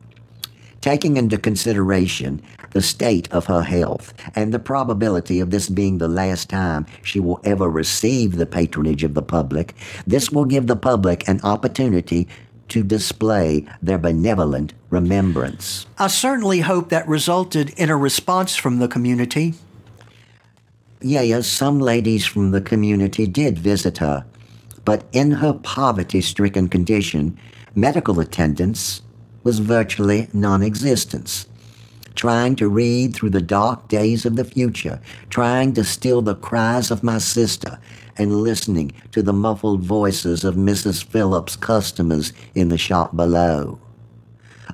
taking 0.88 1.18
into 1.18 1.36
consideration 1.36 2.40
the 2.70 2.80
state 2.80 3.30
of 3.30 3.44
her 3.44 3.60
health 3.60 4.14
and 4.34 4.54
the 4.54 4.58
probability 4.58 5.38
of 5.38 5.50
this 5.50 5.68
being 5.68 5.98
the 5.98 6.08
last 6.08 6.48
time 6.48 6.86
she 7.02 7.20
will 7.20 7.38
ever 7.44 7.68
receive 7.68 8.36
the 8.36 8.46
patronage 8.46 9.04
of 9.04 9.12
the 9.12 9.20
public, 9.20 9.74
this 10.06 10.30
will 10.30 10.46
give 10.46 10.66
the 10.66 10.74
public 10.74 11.28
an 11.28 11.38
opportunity 11.42 12.26
to 12.68 12.82
display 12.82 13.66
their 13.82 13.98
benevolent 13.98 14.72
remembrance. 14.88 15.84
I 15.98 16.06
certainly 16.06 16.60
hope 16.60 16.88
that 16.88 17.06
resulted 17.06 17.68
in 17.76 17.90
a 17.90 17.96
response 17.98 18.56
from 18.56 18.78
the 18.78 18.88
community. 18.88 19.52
Yeah, 21.02 21.20
yes, 21.20 21.46
some 21.46 21.80
ladies 21.80 22.24
from 22.24 22.52
the 22.52 22.62
community 22.62 23.26
did 23.26 23.58
visit 23.58 23.98
her, 23.98 24.24
but 24.86 25.04
in 25.12 25.32
her 25.32 25.52
poverty 25.52 26.22
stricken 26.22 26.70
condition, 26.70 27.38
medical 27.74 28.20
attendants 28.20 29.02
was 29.48 29.60
virtually 29.60 30.28
non 30.34 30.62
existence. 30.62 31.46
Trying 32.14 32.54
to 32.56 32.68
read 32.68 33.14
through 33.14 33.30
the 33.30 33.40
dark 33.40 33.88
days 33.88 34.26
of 34.26 34.36
the 34.36 34.44
future, 34.44 35.00
trying 35.30 35.72
to 35.72 35.84
still 35.84 36.20
the 36.20 36.34
cries 36.34 36.90
of 36.90 37.02
my 37.02 37.16
sister, 37.16 37.78
and 38.18 38.42
listening 38.42 38.92
to 39.12 39.22
the 39.22 39.32
muffled 39.32 39.80
voices 39.80 40.44
of 40.44 40.54
Mrs. 40.54 41.02
Phillips' 41.02 41.56
customers 41.56 42.34
in 42.54 42.68
the 42.68 42.76
shop 42.76 43.16
below. 43.16 43.78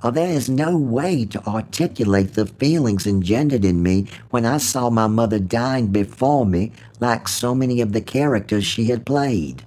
Oh, 0.02 0.10
there 0.10 0.30
is 0.30 0.48
no 0.48 0.76
way 0.76 1.24
to 1.26 1.46
articulate 1.46 2.34
the 2.34 2.46
feelings 2.46 3.06
engendered 3.06 3.64
in 3.64 3.80
me 3.80 4.08
when 4.30 4.44
I 4.44 4.56
saw 4.58 4.90
my 4.90 5.06
mother 5.06 5.38
dying 5.38 5.86
before 5.92 6.46
me 6.46 6.72
like 6.98 7.28
so 7.28 7.54
many 7.54 7.80
of 7.80 7.92
the 7.92 8.00
characters 8.00 8.64
she 8.64 8.86
had 8.86 9.06
played. 9.06 9.64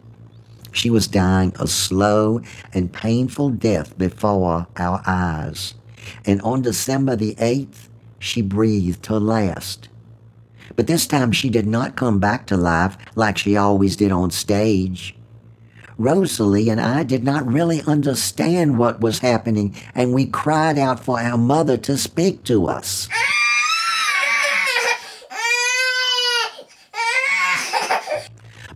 She 0.78 0.92
was 0.92 1.08
dying 1.08 1.54
a 1.60 1.66
slow 1.66 2.40
and 2.72 2.94
painful 2.94 3.50
death 3.50 3.98
before 3.98 4.68
our 4.78 5.02
eyes. 5.08 5.74
And 6.24 6.40
on 6.44 6.62
December 6.62 7.16
the 7.16 7.34
8th, 7.34 7.90
she 8.20 8.44
breathed 8.44 9.08
her 9.08 9.20
last. 9.20 9.90
But 10.76 10.86
this 10.86 11.08
time 11.08 11.32
she 11.32 11.50
did 11.50 11.66
not 11.66 11.96
come 11.96 12.20
back 12.20 12.46
to 12.48 12.58
life 12.58 12.96
like 13.16 13.40
she 13.40 13.58
always 13.58 13.96
did 13.96 14.12
on 14.12 14.30
stage. 14.30 15.16
Rosalie 15.98 16.70
and 16.70 16.80
I 16.80 17.02
did 17.02 17.24
not 17.24 17.52
really 17.52 17.82
understand 17.88 18.78
what 18.78 19.02
was 19.02 19.18
happening, 19.18 19.76
and 19.96 20.14
we 20.14 20.28
cried 20.28 20.78
out 20.78 21.00
for 21.00 21.20
our 21.20 21.40
mother 21.40 21.78
to 21.78 21.98
speak 21.98 22.44
to 22.44 22.68
us. 22.68 23.10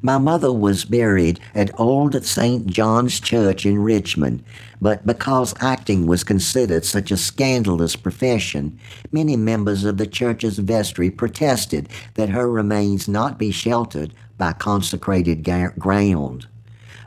My 0.03 0.17
mother 0.17 0.51
was 0.51 0.84
buried 0.84 1.39
at 1.53 1.79
Old 1.79 2.25
St. 2.25 2.65
John's 2.65 3.20
Church 3.20 3.67
in 3.67 3.77
Richmond, 3.77 4.43
but 4.81 5.05
because 5.05 5.53
acting 5.62 6.08
was 6.08 6.24
considered 6.24 6.86
such 6.86 7.12
a 7.12 7.17
scandalous 7.17 7.96
profession, 7.96 8.79
many 9.12 9.36
members 9.36 9.84
of 9.84 9.98
the 9.98 10.08
church's 10.08 10.58
vestry 10.58 11.12
protested 11.12 11.88
that 12.15 12.29
her 12.29 12.50
remains 12.50 13.08
not 13.08 13.38
be 13.38 13.51
sheltered 13.51 14.12
by 14.39 14.53
consecrated 14.53 15.43
ga- 15.43 15.70
ground. 15.77 16.48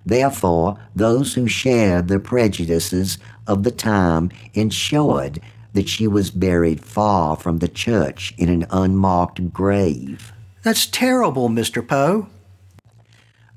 Therefore, 0.07 0.79
those 0.95 1.35
who 1.35 1.49
shared 1.49 2.07
the 2.07 2.21
prejudices 2.21 3.19
of 3.49 3.65
the 3.65 3.73
time 3.73 4.31
ensured 4.53 5.41
that 5.73 5.89
she 5.89 6.07
was 6.07 6.31
buried 6.31 6.85
far 6.85 7.35
from 7.35 7.59
the 7.59 7.67
church 7.67 8.33
in 8.39 8.49
an 8.49 8.67
unmarked 8.71 9.53
grave. 9.53 10.33
That's 10.63 10.87
terrible, 10.87 11.49
Mr. 11.49 11.87
Poe. 11.87 12.29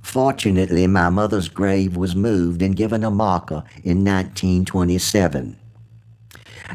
Fortunately, 0.07 0.87
my 0.87 1.09
mother's 1.09 1.49
grave 1.49 1.97
was 1.97 2.15
moved 2.15 2.61
and 2.61 2.77
given 2.77 3.03
a 3.03 3.11
marker 3.11 3.65
in 3.83 4.05
1927. 4.05 5.57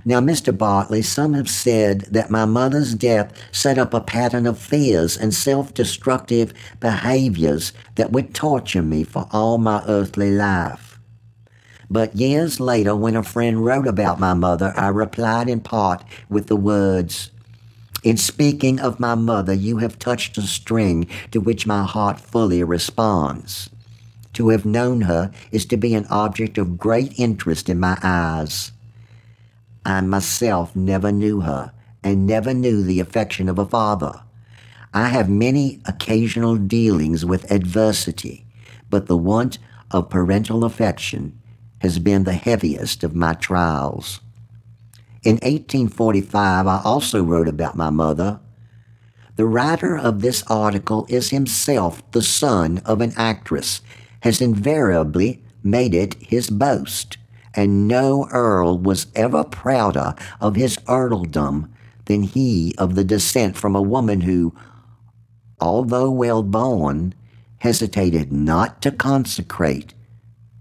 Now, 0.04 0.20
Mr. 0.20 0.56
Bartley, 0.56 1.00
some 1.00 1.32
have 1.32 1.48
said 1.48 2.02
that 2.10 2.30
my 2.30 2.44
mother's 2.44 2.94
death 2.94 3.32
set 3.50 3.78
up 3.78 3.94
a 3.94 4.02
pattern 4.02 4.46
of 4.46 4.58
fears 4.58 5.16
and 5.16 5.32
self 5.32 5.72
destructive 5.72 6.52
behaviors 6.78 7.72
that 7.94 8.12
would 8.12 8.34
torture 8.34 8.82
me 8.82 9.02
for 9.02 9.26
all 9.32 9.56
my 9.56 9.82
earthly 9.88 10.30
life. 10.30 11.00
But 11.90 12.14
years 12.14 12.60
later, 12.60 12.94
when 12.94 13.16
a 13.16 13.22
friend 13.22 13.64
wrote 13.64 13.86
about 13.88 14.20
my 14.20 14.34
mother, 14.34 14.74
I 14.76 14.88
replied 14.88 15.48
in 15.48 15.60
part 15.60 16.04
with 16.28 16.48
the 16.48 16.56
words, 16.56 17.30
in 18.02 18.16
speaking 18.16 18.80
of 18.80 18.98
my 18.98 19.14
mother, 19.14 19.54
you 19.54 19.78
have 19.78 19.98
touched 19.98 20.36
a 20.38 20.42
string 20.42 21.08
to 21.30 21.40
which 21.40 21.66
my 21.66 21.84
heart 21.84 22.18
fully 22.20 22.64
responds. 22.64 23.70
To 24.34 24.48
have 24.48 24.64
known 24.64 25.02
her 25.02 25.30
is 25.50 25.66
to 25.66 25.76
be 25.76 25.94
an 25.94 26.06
object 26.06 26.58
of 26.58 26.78
great 26.78 27.18
interest 27.18 27.68
in 27.68 27.78
my 27.78 27.98
eyes. 28.02 28.72
I 29.84 30.00
myself 30.00 30.74
never 30.74 31.12
knew 31.12 31.40
her 31.42 31.72
and 32.02 32.26
never 32.26 32.54
knew 32.54 32.82
the 32.82 32.98
affection 32.98 33.48
of 33.48 33.58
a 33.58 33.66
father. 33.66 34.22
I 34.94 35.08
have 35.08 35.28
many 35.28 35.80
occasional 35.86 36.56
dealings 36.56 37.24
with 37.24 37.50
adversity, 37.50 38.46
but 38.90 39.06
the 39.06 39.16
want 39.16 39.58
of 39.90 40.10
parental 40.10 40.64
affection 40.64 41.38
has 41.78 41.98
been 41.98 42.24
the 42.24 42.32
heaviest 42.32 43.04
of 43.04 43.14
my 43.14 43.34
trials. 43.34 44.20
In 45.24 45.34
1845, 45.34 46.66
I 46.66 46.80
also 46.82 47.22
wrote 47.22 47.46
about 47.46 47.76
my 47.76 47.90
mother. 47.90 48.40
The 49.36 49.46
writer 49.46 49.96
of 49.96 50.20
this 50.20 50.42
article 50.48 51.06
is 51.08 51.30
himself 51.30 52.02
the 52.10 52.22
son 52.22 52.78
of 52.84 53.00
an 53.00 53.12
actress, 53.16 53.82
has 54.22 54.40
invariably 54.40 55.40
made 55.62 55.94
it 55.94 56.14
his 56.14 56.50
boast, 56.50 57.18
and 57.54 57.86
no 57.86 58.26
earl 58.32 58.76
was 58.76 59.06
ever 59.14 59.44
prouder 59.44 60.16
of 60.40 60.56
his 60.56 60.76
earldom 60.88 61.72
than 62.06 62.24
he 62.24 62.74
of 62.76 62.96
the 62.96 63.04
descent 63.04 63.56
from 63.56 63.76
a 63.76 63.82
woman 63.82 64.22
who, 64.22 64.52
although 65.60 66.10
well 66.10 66.42
born, 66.42 67.14
hesitated 67.58 68.32
not 68.32 68.82
to 68.82 68.90
consecrate 68.90 69.94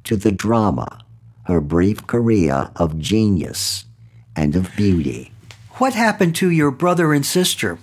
to 0.04 0.16
the 0.16 0.32
drama 0.32 1.04
her 1.46 1.60
brief 1.60 2.06
career 2.06 2.70
of 2.76 3.00
genius 3.00 3.86
and 4.36 4.56
of 4.56 4.76
beauty. 4.76 5.32
What 5.76 5.94
happened 5.94 6.36
to 6.36 6.50
your 6.50 6.72
brother 6.72 7.14
and 7.14 7.26
sister? 7.26 7.80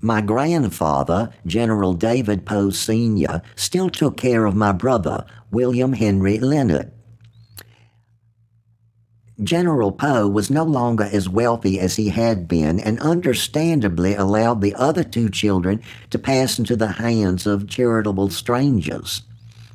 My 0.00 0.20
grandfather, 0.20 1.32
General 1.44 1.94
David 1.94 2.46
Poe 2.46 2.70
Sr., 2.70 3.42
still 3.56 3.90
took 3.90 4.16
care 4.16 4.44
of 4.44 4.54
my 4.54 4.70
brother, 4.70 5.26
William 5.50 5.94
Henry 5.94 6.38
Leonard. 6.38 6.92
General 9.42 9.92
Poe 9.92 10.26
was 10.26 10.50
no 10.50 10.64
longer 10.64 11.04
as 11.04 11.28
wealthy 11.28 11.78
as 11.78 11.94
he 11.94 12.08
had 12.08 12.48
been 12.48 12.80
and 12.80 12.98
understandably 12.98 14.14
allowed 14.14 14.60
the 14.60 14.74
other 14.74 15.04
two 15.04 15.28
children 15.28 15.80
to 16.10 16.18
pass 16.18 16.58
into 16.58 16.74
the 16.74 16.92
hands 16.92 17.46
of 17.46 17.68
charitable 17.68 18.30
strangers. 18.30 19.22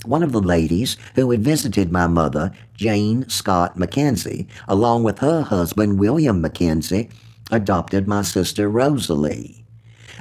One 0.06 0.24
of 0.24 0.32
the 0.32 0.42
ladies 0.42 0.98
who 1.16 1.32
had 1.32 1.44
visited 1.44 1.92
my 1.92 2.08
mother, 2.08 2.52
Jane 2.76 3.28
Scott 3.30 3.78
Mackenzie, 3.78 4.48
along 4.68 5.04
with 5.04 5.20
her 5.20 5.42
husband, 5.42 6.00
William 6.00 6.42
Mackenzie, 6.42 7.10
adopted 7.52 8.08
my 8.08 8.22
sister 8.22 8.70
Rosalie. 8.70 9.64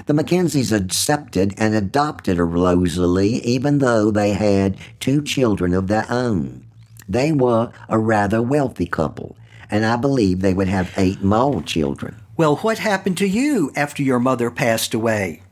The 0.07 0.14
Mackenzies 0.14 0.73
accepted 0.73 1.55
and 1.59 1.75
adopted 1.75 2.38
Rosalie 2.38 3.45
even 3.45 3.79
though 3.79 4.11
they 4.11 4.33
had 4.33 4.77
two 5.01 5.23
children 5.23 5.75
of 5.75 5.88
their 5.88 6.07
own. 6.09 6.64
They 7.09 7.33
were 7.33 7.73
a 7.88 7.99
rather 7.99 8.40
wealthy 8.40 8.87
couple, 8.87 9.37
and 9.71 9.85
I 9.85 9.97
believe 9.97 10.40
they 10.40 10.55
would 10.55 10.68
have 10.68 10.95
eight 10.97 11.23
more 11.23 11.61
children. 11.62 12.16
Well, 12.37 12.57
what 12.57 12.79
happened 12.79 13.18
to 13.18 13.27
you 13.27 13.71
after 13.77 14.03
your 14.03 14.18
mother 14.18 14.51
passed 14.51 14.95
away? 14.95 15.42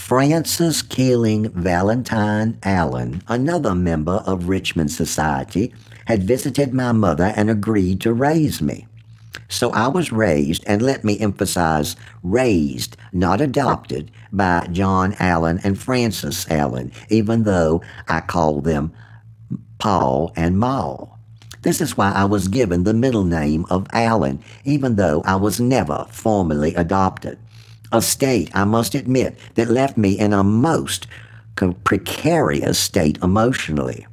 Frances 0.00 0.82
Keeling 0.82 1.50
Valentine 1.50 2.58
Allan, 2.64 3.22
another 3.28 3.76
member 3.76 4.24
of 4.26 4.48
Richmond 4.48 4.90
Society, 4.90 5.72
had 6.06 6.24
visited 6.24 6.74
my 6.74 6.90
mother 6.90 7.32
and 7.36 7.48
agreed 7.48 8.00
to 8.00 8.12
raise 8.12 8.60
me. 8.60 8.88
So 9.48 9.70
I 9.70 9.86
was 9.86 10.10
raised, 10.10 10.64
and 10.66 10.82
let 10.82 11.04
me 11.04 11.20
emphasize 11.20 11.94
raised, 12.24 12.96
not 13.12 13.40
adopted, 13.40 14.10
by 14.32 14.66
John 14.72 15.14
Allan 15.20 15.60
and 15.62 15.78
Frances 15.78 16.44
Allan, 16.50 16.90
even 17.08 17.44
though 17.44 17.80
I 18.08 18.20
called 18.20 18.64
them 18.64 18.92
Paul 19.78 20.32
and 20.34 20.58
Ma. 20.58 20.96
This 21.62 21.80
is 21.80 21.96
why 21.96 22.10
I 22.10 22.24
was 22.24 22.48
given 22.48 22.82
the 22.82 22.94
middle 22.94 23.24
name 23.24 23.64
of 23.70 23.86
Allan, 23.92 24.42
even 24.64 24.96
though 24.96 25.22
I 25.24 25.36
was 25.36 25.60
never 25.60 26.06
formally 26.10 26.74
adopted 26.74 27.38
a 27.92 28.02
state, 28.02 28.50
I 28.54 28.64
must 28.64 28.94
admit, 28.94 29.36
that 29.54 29.70
left 29.70 29.96
me 29.96 30.18
in 30.18 30.32
a 30.32 30.44
most 30.44 31.06
precarious 31.84 32.78
state 32.78 33.18
emotionally. 33.22 34.06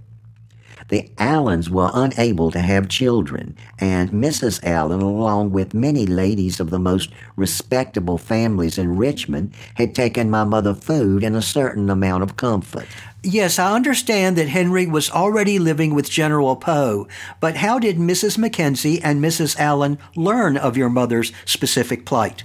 The 0.90 1.10
Allans 1.18 1.68
were 1.68 1.92
unable 1.94 2.50
to 2.52 2.60
have 2.60 2.88
children, 2.88 3.58
and 3.78 4.10
Mrs. 4.12 4.64
Allan, 4.64 5.02
along 5.02 5.52
with 5.52 5.74
many 5.74 6.06
ladies 6.06 6.62
of 6.62 6.70
the 6.70 6.80
most 6.80 7.12
respectable 7.36 8.18
families 8.18 8.78
in 8.78 8.96
Richmond, 8.96 9.54
had 9.76 9.94
taken 9.94 10.30
my 10.30 10.46
mother 10.46 10.74
food 10.74 11.26
and 11.26 11.36
a 11.36 11.42
certain 11.42 11.90
amount 11.90 12.24
of 12.24 12.38
comfort. 12.38 12.88
Yes, 13.22 13.60
I 13.60 13.76
understand 13.76 14.38
that 14.38 14.48
Henry 14.48 14.88
was 14.88 15.10
already 15.10 15.60
living 15.60 15.94
with 15.94 16.10
General 16.10 16.56
Poe, 16.56 17.08
but 17.42 17.58
how 17.58 17.80
did 17.80 17.98
Mrs. 17.98 18.38
Mackenzie 18.38 19.02
and 19.02 19.22
Mrs. 19.22 19.60
Allan 19.60 19.98
learn 20.16 20.56
of 20.56 20.78
your 20.78 20.90
mother's 20.90 21.34
specific 21.44 22.06
plight? 22.06 22.44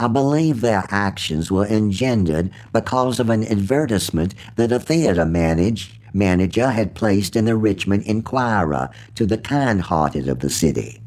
I 0.00 0.08
believe 0.08 0.62
their 0.62 0.86
actions 0.88 1.50
were 1.50 1.66
engendered 1.66 2.50
because 2.72 3.20
of 3.20 3.28
an 3.28 3.46
advertisement 3.46 4.34
that 4.56 4.72
a 4.72 4.80
theater 4.80 5.26
manage, 5.26 6.00
manager 6.14 6.70
had 6.70 6.94
placed 6.94 7.36
in 7.36 7.44
the 7.44 7.54
Richmond 7.54 8.04
Enquirer 8.04 8.88
to 9.16 9.26
the 9.26 9.36
kind 9.36 9.82
hearted 9.82 10.26
of 10.26 10.38
the 10.38 10.48
city. 10.48 11.02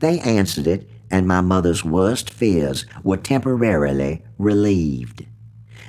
They 0.00 0.18
answered 0.20 0.66
it, 0.66 0.88
and 1.10 1.28
my 1.28 1.42
mother's 1.42 1.84
worst 1.84 2.30
fears 2.30 2.86
were 3.04 3.18
temporarily 3.18 4.24
relieved. 4.38 5.26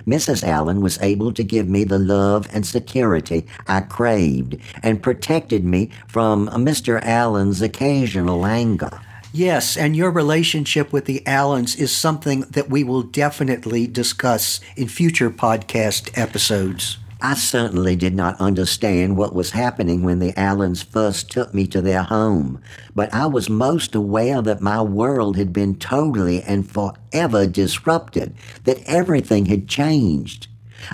Mrs. 0.06 0.44
Allan 0.44 0.82
was 0.82 1.02
able 1.02 1.32
to 1.32 1.44
give 1.44 1.70
me 1.70 1.86
the 1.86 1.98
love 1.98 2.46
and 2.52 2.66
security 2.66 3.48
I 3.68 3.80
craved 3.80 4.58
and 4.84 5.02
protected 5.02 5.64
me 5.64 5.92
from 6.10 6.50
Mr. 6.50 7.02
Allan's 7.04 7.62
occasional 7.62 8.46
anger. 8.46 9.00
Yes, 9.34 9.76
and 9.76 9.96
your 9.96 10.12
relationship 10.12 10.94
with 10.94 11.06
the 11.06 11.22
Allans 11.26 11.78
is 11.78 11.96
something 11.96 12.42
that 12.42 12.70
we 12.70 12.84
will 12.84 13.04
definitely 13.04 13.86
discuss 13.86 14.62
in 14.76 14.88
future 14.88 15.30
podcast 15.30 16.18
episodes. 16.18 16.98
I 17.20 17.34
certainly 17.34 17.96
did 17.96 18.16
not 18.16 18.40
understand 18.40 19.18
what 19.18 19.34
was 19.34 19.52
happening 19.52 20.04
when 20.04 20.20
the 20.20 20.34
Allans 20.34 20.84
first 20.84 21.32
took 21.32 21.54
me 21.54 21.66
to 21.68 21.82
their 21.82 22.04
home, 22.04 22.62
but 22.96 23.14
I 23.14 23.26
was 23.26 23.50
most 23.50 23.96
aware 23.96 24.42
that 24.44 24.62
my 24.62 24.82
world 24.82 25.36
had 25.36 25.52
been 25.52 25.76
totally 25.76 26.44
and 26.44 26.70
forever 26.70 27.48
disrupted, 27.48 28.36
that 28.66 28.84
everything 28.86 29.48
had 29.48 29.68
changed. 29.68 30.48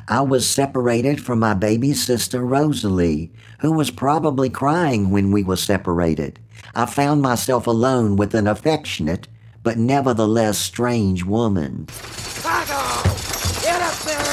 I 0.08 0.22
was 0.22 0.48
separated 0.48 1.22
from 1.22 1.40
my 1.40 1.54
baby 1.54 1.94
sister 1.94 2.44
Rosalie, 2.46 3.32
who 3.60 3.72
was 3.72 3.92
probably 3.92 4.50
crying 4.50 5.10
when 5.10 5.32
we 5.32 5.44
were 5.44 5.58
separated. 5.58 6.40
I 6.76 6.86
found 6.86 7.22
myself 7.22 7.68
alone 7.68 8.16
with 8.16 8.34
an 8.34 8.48
affectionate, 8.48 9.28
but 9.62 9.78
nevertheless 9.78 10.58
strange 10.58 11.24
woman. 11.24 11.88
Paco! 12.42 13.10
Get 13.62 13.82
up 13.82 13.98
there! 14.04 14.24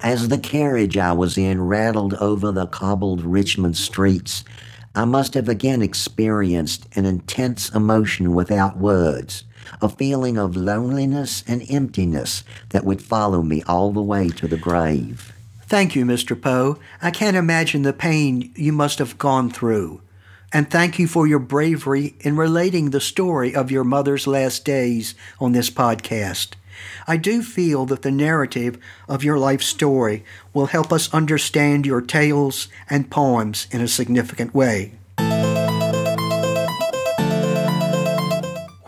As 0.00 0.28
the 0.28 0.38
carriage 0.38 0.96
I 0.96 1.12
was 1.12 1.36
in 1.36 1.62
rattled 1.62 2.14
over 2.14 2.52
the 2.52 2.66
cobbled 2.66 3.22
Richmond 3.22 3.76
streets, 3.76 4.44
I 4.94 5.04
must 5.04 5.34
have 5.34 5.48
again 5.48 5.82
experienced 5.82 6.86
an 6.94 7.04
intense 7.04 7.70
emotion 7.74 8.32
without 8.32 8.78
words 8.78 9.44
a 9.80 9.88
feeling 9.88 10.38
of 10.38 10.56
loneliness 10.56 11.44
and 11.46 11.64
emptiness 11.70 12.44
that 12.70 12.84
would 12.84 13.02
follow 13.02 13.42
me 13.42 13.62
all 13.64 13.92
the 13.92 14.02
way 14.02 14.28
to 14.30 14.48
the 14.48 14.56
grave. 14.56 15.32
Thank 15.62 15.96
you, 15.96 16.04
Mr. 16.04 16.40
Poe. 16.40 16.78
I 17.02 17.10
can't 17.10 17.36
imagine 17.36 17.82
the 17.82 17.92
pain 17.92 18.52
you 18.54 18.72
must 18.72 18.98
have 18.98 19.18
gone 19.18 19.50
through. 19.50 20.00
And 20.52 20.70
thank 20.70 20.98
you 20.98 21.08
for 21.08 21.26
your 21.26 21.40
bravery 21.40 22.14
in 22.20 22.36
relating 22.36 22.90
the 22.90 23.00
story 23.00 23.54
of 23.54 23.70
your 23.70 23.84
mother's 23.84 24.26
last 24.26 24.64
days 24.64 25.14
on 25.40 25.52
this 25.52 25.70
podcast. 25.70 26.54
I 27.06 27.16
do 27.16 27.42
feel 27.42 27.84
that 27.86 28.02
the 28.02 28.10
narrative 28.10 28.78
of 29.08 29.24
your 29.24 29.38
life 29.38 29.62
story 29.62 30.24
will 30.54 30.66
help 30.66 30.92
us 30.92 31.12
understand 31.12 31.84
your 31.84 32.00
tales 32.00 32.68
and 32.88 33.10
poems 33.10 33.66
in 33.70 33.80
a 33.80 33.88
significant 33.88 34.54
way. 34.54 34.92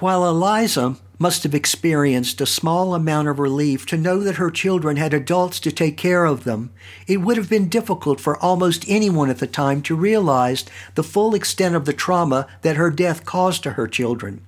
While 0.00 0.28
Eliza 0.28 0.94
must 1.18 1.42
have 1.42 1.56
experienced 1.56 2.40
a 2.40 2.46
small 2.46 2.94
amount 2.94 3.26
of 3.26 3.40
relief 3.40 3.84
to 3.86 3.96
know 3.96 4.20
that 4.20 4.36
her 4.36 4.48
children 4.48 4.96
had 4.96 5.12
adults 5.12 5.58
to 5.58 5.72
take 5.72 5.96
care 5.96 6.24
of 6.24 6.44
them, 6.44 6.70
it 7.08 7.16
would 7.16 7.36
have 7.36 7.50
been 7.50 7.68
difficult 7.68 8.20
for 8.20 8.38
almost 8.38 8.84
anyone 8.86 9.28
at 9.28 9.38
the 9.38 9.48
time 9.48 9.82
to 9.82 9.96
realize 9.96 10.64
the 10.94 11.02
full 11.02 11.34
extent 11.34 11.74
of 11.74 11.84
the 11.84 11.92
trauma 11.92 12.46
that 12.62 12.76
her 12.76 12.92
death 12.92 13.24
caused 13.24 13.64
to 13.64 13.72
her 13.72 13.88
children, 13.88 14.46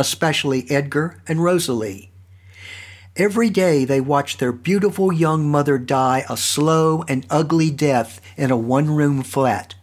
especially 0.00 0.68
Edgar 0.68 1.22
and 1.28 1.44
Rosalie. 1.44 2.10
Every 3.14 3.50
day 3.50 3.84
they 3.84 4.00
watched 4.00 4.40
their 4.40 4.52
beautiful 4.52 5.12
young 5.12 5.48
mother 5.48 5.78
die 5.78 6.24
a 6.28 6.36
slow 6.36 7.04
and 7.06 7.24
ugly 7.30 7.70
death 7.70 8.20
in 8.36 8.50
a 8.50 8.56
one 8.56 8.90
room 8.90 9.22
flat 9.22 9.76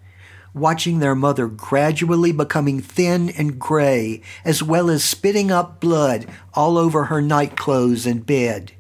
watching 0.56 1.00
their 1.00 1.14
mother 1.14 1.48
gradually 1.48 2.32
becoming 2.32 2.82
thin 2.82 3.30
and 3.32 3.60
gray, 3.60 4.22
as 4.44 4.64
well 4.64 4.90
as 4.90 5.04
spitting 5.04 5.52
up 5.52 5.80
blood 5.80 6.26
all 6.54 6.78
over 6.78 7.06
her 7.06 7.22
nightclothes 7.22 8.06
and 8.06 8.26
bed. 8.26 8.72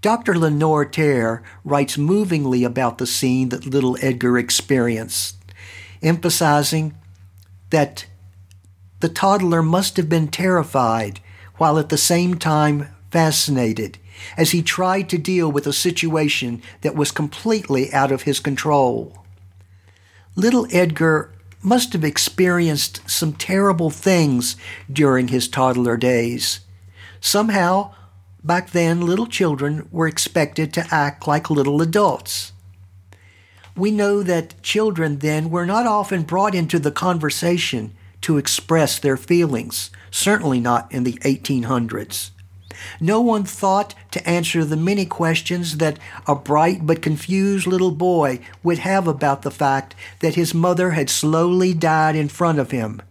Dr. 0.00 0.36
Lenore 0.36 0.86
Terr 0.86 1.42
writes 1.62 1.96
movingly 1.96 2.64
about 2.64 2.98
the 2.98 3.06
scene 3.06 3.50
that 3.50 3.66
little 3.66 3.96
Edgar 4.00 4.38
experienced, 4.38 5.36
emphasizing 6.02 6.96
that 7.70 8.06
the 9.00 9.08
toddler 9.08 9.62
must 9.62 9.96
have 9.98 10.08
been 10.08 10.28
terrified 10.28 11.20
while 11.58 11.78
at 11.78 11.90
the 11.90 11.98
same 11.98 12.36
time 12.36 12.88
fascinated 13.10 13.98
as 14.36 14.52
he 14.52 14.62
tried 14.62 15.08
to 15.10 15.18
deal 15.18 15.52
with 15.52 15.66
a 15.66 15.72
situation 15.72 16.62
that 16.80 16.96
was 16.96 17.10
completely 17.10 17.92
out 17.92 18.10
of 18.10 18.22
his 18.22 18.40
control. 18.40 19.21
Little 20.34 20.66
Edgar 20.70 21.30
must 21.62 21.92
have 21.92 22.04
experienced 22.04 23.08
some 23.08 23.34
terrible 23.34 23.90
things 23.90 24.56
during 24.90 25.28
his 25.28 25.46
toddler 25.46 25.98
days. 25.98 26.60
Somehow, 27.20 27.92
back 28.42 28.70
then, 28.70 29.02
little 29.02 29.26
children 29.26 29.86
were 29.90 30.08
expected 30.08 30.72
to 30.72 30.86
act 30.90 31.28
like 31.28 31.50
little 31.50 31.82
adults. 31.82 32.52
We 33.76 33.90
know 33.90 34.22
that 34.22 34.60
children 34.62 35.18
then 35.18 35.50
were 35.50 35.66
not 35.66 35.86
often 35.86 36.22
brought 36.22 36.54
into 36.54 36.78
the 36.78 36.90
conversation 36.90 37.94
to 38.22 38.38
express 38.38 38.98
their 38.98 39.18
feelings, 39.18 39.90
certainly 40.10 40.60
not 40.60 40.90
in 40.90 41.04
the 41.04 41.18
1800s. 41.24 42.30
No 43.00 43.20
one 43.20 43.44
thought 43.44 43.94
to 44.10 44.28
answer 44.28 44.64
the 44.64 44.76
many 44.76 45.06
questions 45.06 45.78
that 45.78 45.98
a 46.26 46.34
bright 46.34 46.86
but 46.86 47.02
confused 47.02 47.66
little 47.66 47.90
boy 47.90 48.40
would 48.62 48.78
have 48.78 49.06
about 49.06 49.42
the 49.42 49.50
fact 49.50 49.94
that 50.20 50.34
his 50.34 50.54
mother 50.54 50.90
had 50.92 51.10
slowly 51.10 51.74
died 51.74 52.16
in 52.16 52.28
front 52.28 52.58
of 52.58 52.70
him, 52.70 53.02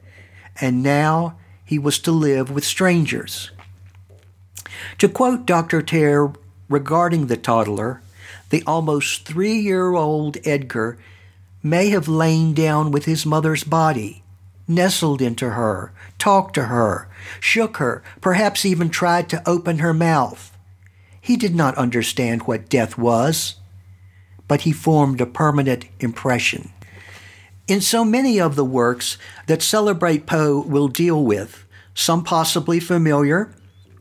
and 0.60 0.84
now 0.84 1.38
he 1.66 1.80
was 1.80 2.00
to 2.00 2.12
live 2.12 2.52
with 2.52 2.64
strangers. 2.66 3.52
To 4.98 5.08
quote 5.08 5.46
Dr. 5.46 5.82
Terr 5.82 6.34
regarding 6.70 7.28
the 7.28 7.38
toddler, 7.38 8.02
the 8.50 8.64
almost 8.68 9.26
three 9.26 9.58
year 9.58 9.94
old 9.94 10.38
Edgar 10.46 10.98
may 11.64 11.90
have 11.90 12.08
lain 12.08 12.54
down 12.54 12.92
with 12.92 13.06
his 13.06 13.26
mother's 13.26 13.64
body 13.64 14.21
nestled 14.72 15.22
into 15.22 15.52
her, 15.52 15.94
talked 16.18 16.56
to 16.56 16.66
her, 16.66 17.08
shook 17.40 17.78
her, 17.78 18.04
perhaps 18.22 18.66
even 18.66 18.90
tried 18.90 19.30
to 19.30 19.48
open 19.48 19.80
her 19.80 19.94
mouth. 19.94 20.58
He 21.20 21.38
did 21.38 21.54
not 21.54 21.78
understand 21.78 22.44
what 22.44 22.70
death 22.70 22.98
was, 22.98 23.56
but 24.48 24.62
he 24.62 24.72
formed 24.72 25.22
a 25.22 25.26
permanent 25.26 25.86
impression. 26.00 26.72
In 27.68 27.80
so 27.80 28.04
many 28.04 28.40
of 28.40 28.56
the 28.56 28.66
works 28.66 29.18
that 29.48 29.62
Celebrate 29.62 30.26
Poe 30.26 30.62
will 30.62 30.88
deal 30.88 31.24
with, 31.24 31.66
some 31.94 32.24
possibly 32.24 32.80
familiar 32.80 33.54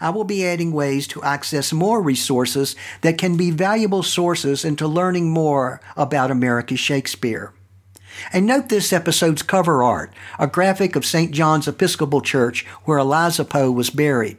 I 0.00 0.10
will 0.10 0.24
be 0.24 0.46
adding 0.46 0.72
ways 0.72 1.06
to 1.08 1.22
access 1.22 1.72
more 1.72 2.00
resources 2.02 2.76
that 3.00 3.18
can 3.18 3.36
be 3.36 3.50
valuable 3.50 4.02
sources 4.02 4.64
into 4.64 4.86
learning 4.86 5.30
more 5.30 5.80
about 5.96 6.30
America's 6.30 6.80
Shakespeare. 6.80 7.52
And 8.32 8.46
note 8.46 8.68
this 8.68 8.92
episode's 8.92 9.42
cover 9.42 9.82
art, 9.82 10.12
a 10.38 10.46
graphic 10.46 10.96
of 10.96 11.04
St. 11.04 11.32
John's 11.32 11.68
Episcopal 11.68 12.20
Church 12.20 12.64
where 12.84 12.98
Eliza 12.98 13.44
Poe 13.44 13.70
was 13.70 13.90
buried. 13.90 14.38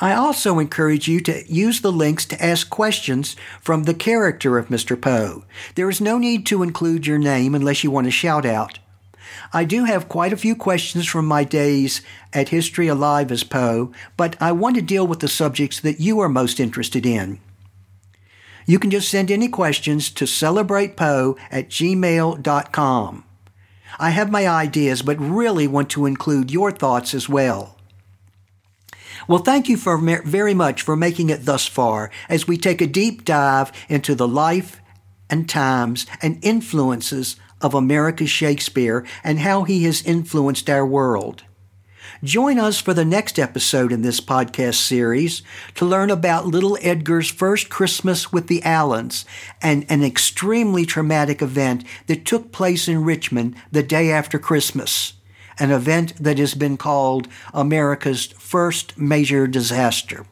I 0.00 0.14
also 0.14 0.58
encourage 0.58 1.06
you 1.06 1.20
to 1.20 1.44
use 1.52 1.80
the 1.80 1.92
links 1.92 2.24
to 2.26 2.44
ask 2.44 2.68
questions 2.68 3.36
from 3.60 3.84
the 3.84 3.94
character 3.94 4.58
of 4.58 4.68
Mr. 4.68 5.00
Poe. 5.00 5.44
There 5.74 5.88
is 5.88 6.00
no 6.00 6.18
need 6.18 6.44
to 6.46 6.62
include 6.62 7.06
your 7.06 7.18
name 7.18 7.54
unless 7.54 7.84
you 7.84 7.90
want 7.90 8.06
to 8.06 8.10
shout 8.10 8.44
out. 8.44 8.78
I 9.52 9.64
do 9.64 9.84
have 9.84 10.08
quite 10.08 10.32
a 10.32 10.36
few 10.36 10.54
questions 10.54 11.06
from 11.06 11.26
my 11.26 11.44
days 11.44 12.02
at 12.32 12.48
History 12.50 12.88
Alive 12.88 13.30
as 13.30 13.44
Poe, 13.44 13.92
but 14.16 14.36
I 14.40 14.52
want 14.52 14.76
to 14.76 14.82
deal 14.82 15.06
with 15.06 15.20
the 15.20 15.28
subjects 15.28 15.80
that 15.80 16.00
you 16.00 16.20
are 16.20 16.28
most 16.28 16.60
interested 16.60 17.06
in. 17.06 17.40
You 18.66 18.78
can 18.78 18.90
just 18.90 19.08
send 19.08 19.30
any 19.30 19.48
questions 19.48 20.10
to 20.10 20.24
celebratepoe 20.24 21.36
at 21.50 21.68
gmail.com. 21.68 23.24
I 23.98 24.10
have 24.10 24.30
my 24.30 24.48
ideas, 24.48 25.02
but 25.02 25.18
really 25.18 25.66
want 25.66 25.90
to 25.90 26.06
include 26.06 26.50
your 26.50 26.70
thoughts 26.70 27.14
as 27.14 27.28
well. 27.28 27.76
Well, 29.28 29.40
thank 29.40 29.68
you 29.68 29.76
for 29.76 29.98
very 29.98 30.54
much 30.54 30.82
for 30.82 30.96
making 30.96 31.30
it 31.30 31.44
thus 31.44 31.66
far 31.66 32.10
as 32.28 32.48
we 32.48 32.56
take 32.56 32.80
a 32.80 32.86
deep 32.86 33.24
dive 33.24 33.70
into 33.88 34.14
the 34.14 34.26
life 34.26 34.80
and 35.30 35.48
times 35.48 36.06
and 36.20 36.38
influences 36.42 37.36
of 37.62 37.74
America's 37.74 38.30
Shakespeare 38.30 39.06
and 39.24 39.38
how 39.38 39.64
he 39.64 39.84
has 39.84 40.02
influenced 40.02 40.68
our 40.68 40.84
world. 40.84 41.44
Join 42.24 42.58
us 42.58 42.80
for 42.80 42.94
the 42.94 43.04
next 43.04 43.38
episode 43.38 43.90
in 43.90 44.02
this 44.02 44.20
podcast 44.20 44.74
series 44.74 45.42
to 45.74 45.84
learn 45.84 46.10
about 46.10 46.46
little 46.46 46.78
Edgar's 46.80 47.30
first 47.30 47.68
Christmas 47.68 48.32
with 48.32 48.46
the 48.46 48.60
Allans 48.60 49.24
and 49.60 49.84
an 49.88 50.04
extremely 50.04 50.86
traumatic 50.86 51.42
event 51.42 51.84
that 52.06 52.24
took 52.24 52.52
place 52.52 52.86
in 52.86 53.04
Richmond 53.04 53.56
the 53.72 53.82
day 53.82 54.12
after 54.12 54.38
Christmas, 54.38 55.14
an 55.58 55.70
event 55.70 56.14
that 56.22 56.38
has 56.38 56.54
been 56.54 56.76
called 56.76 57.26
America's 57.52 58.26
first 58.26 58.96
major 58.96 59.46
disaster. 59.46 60.24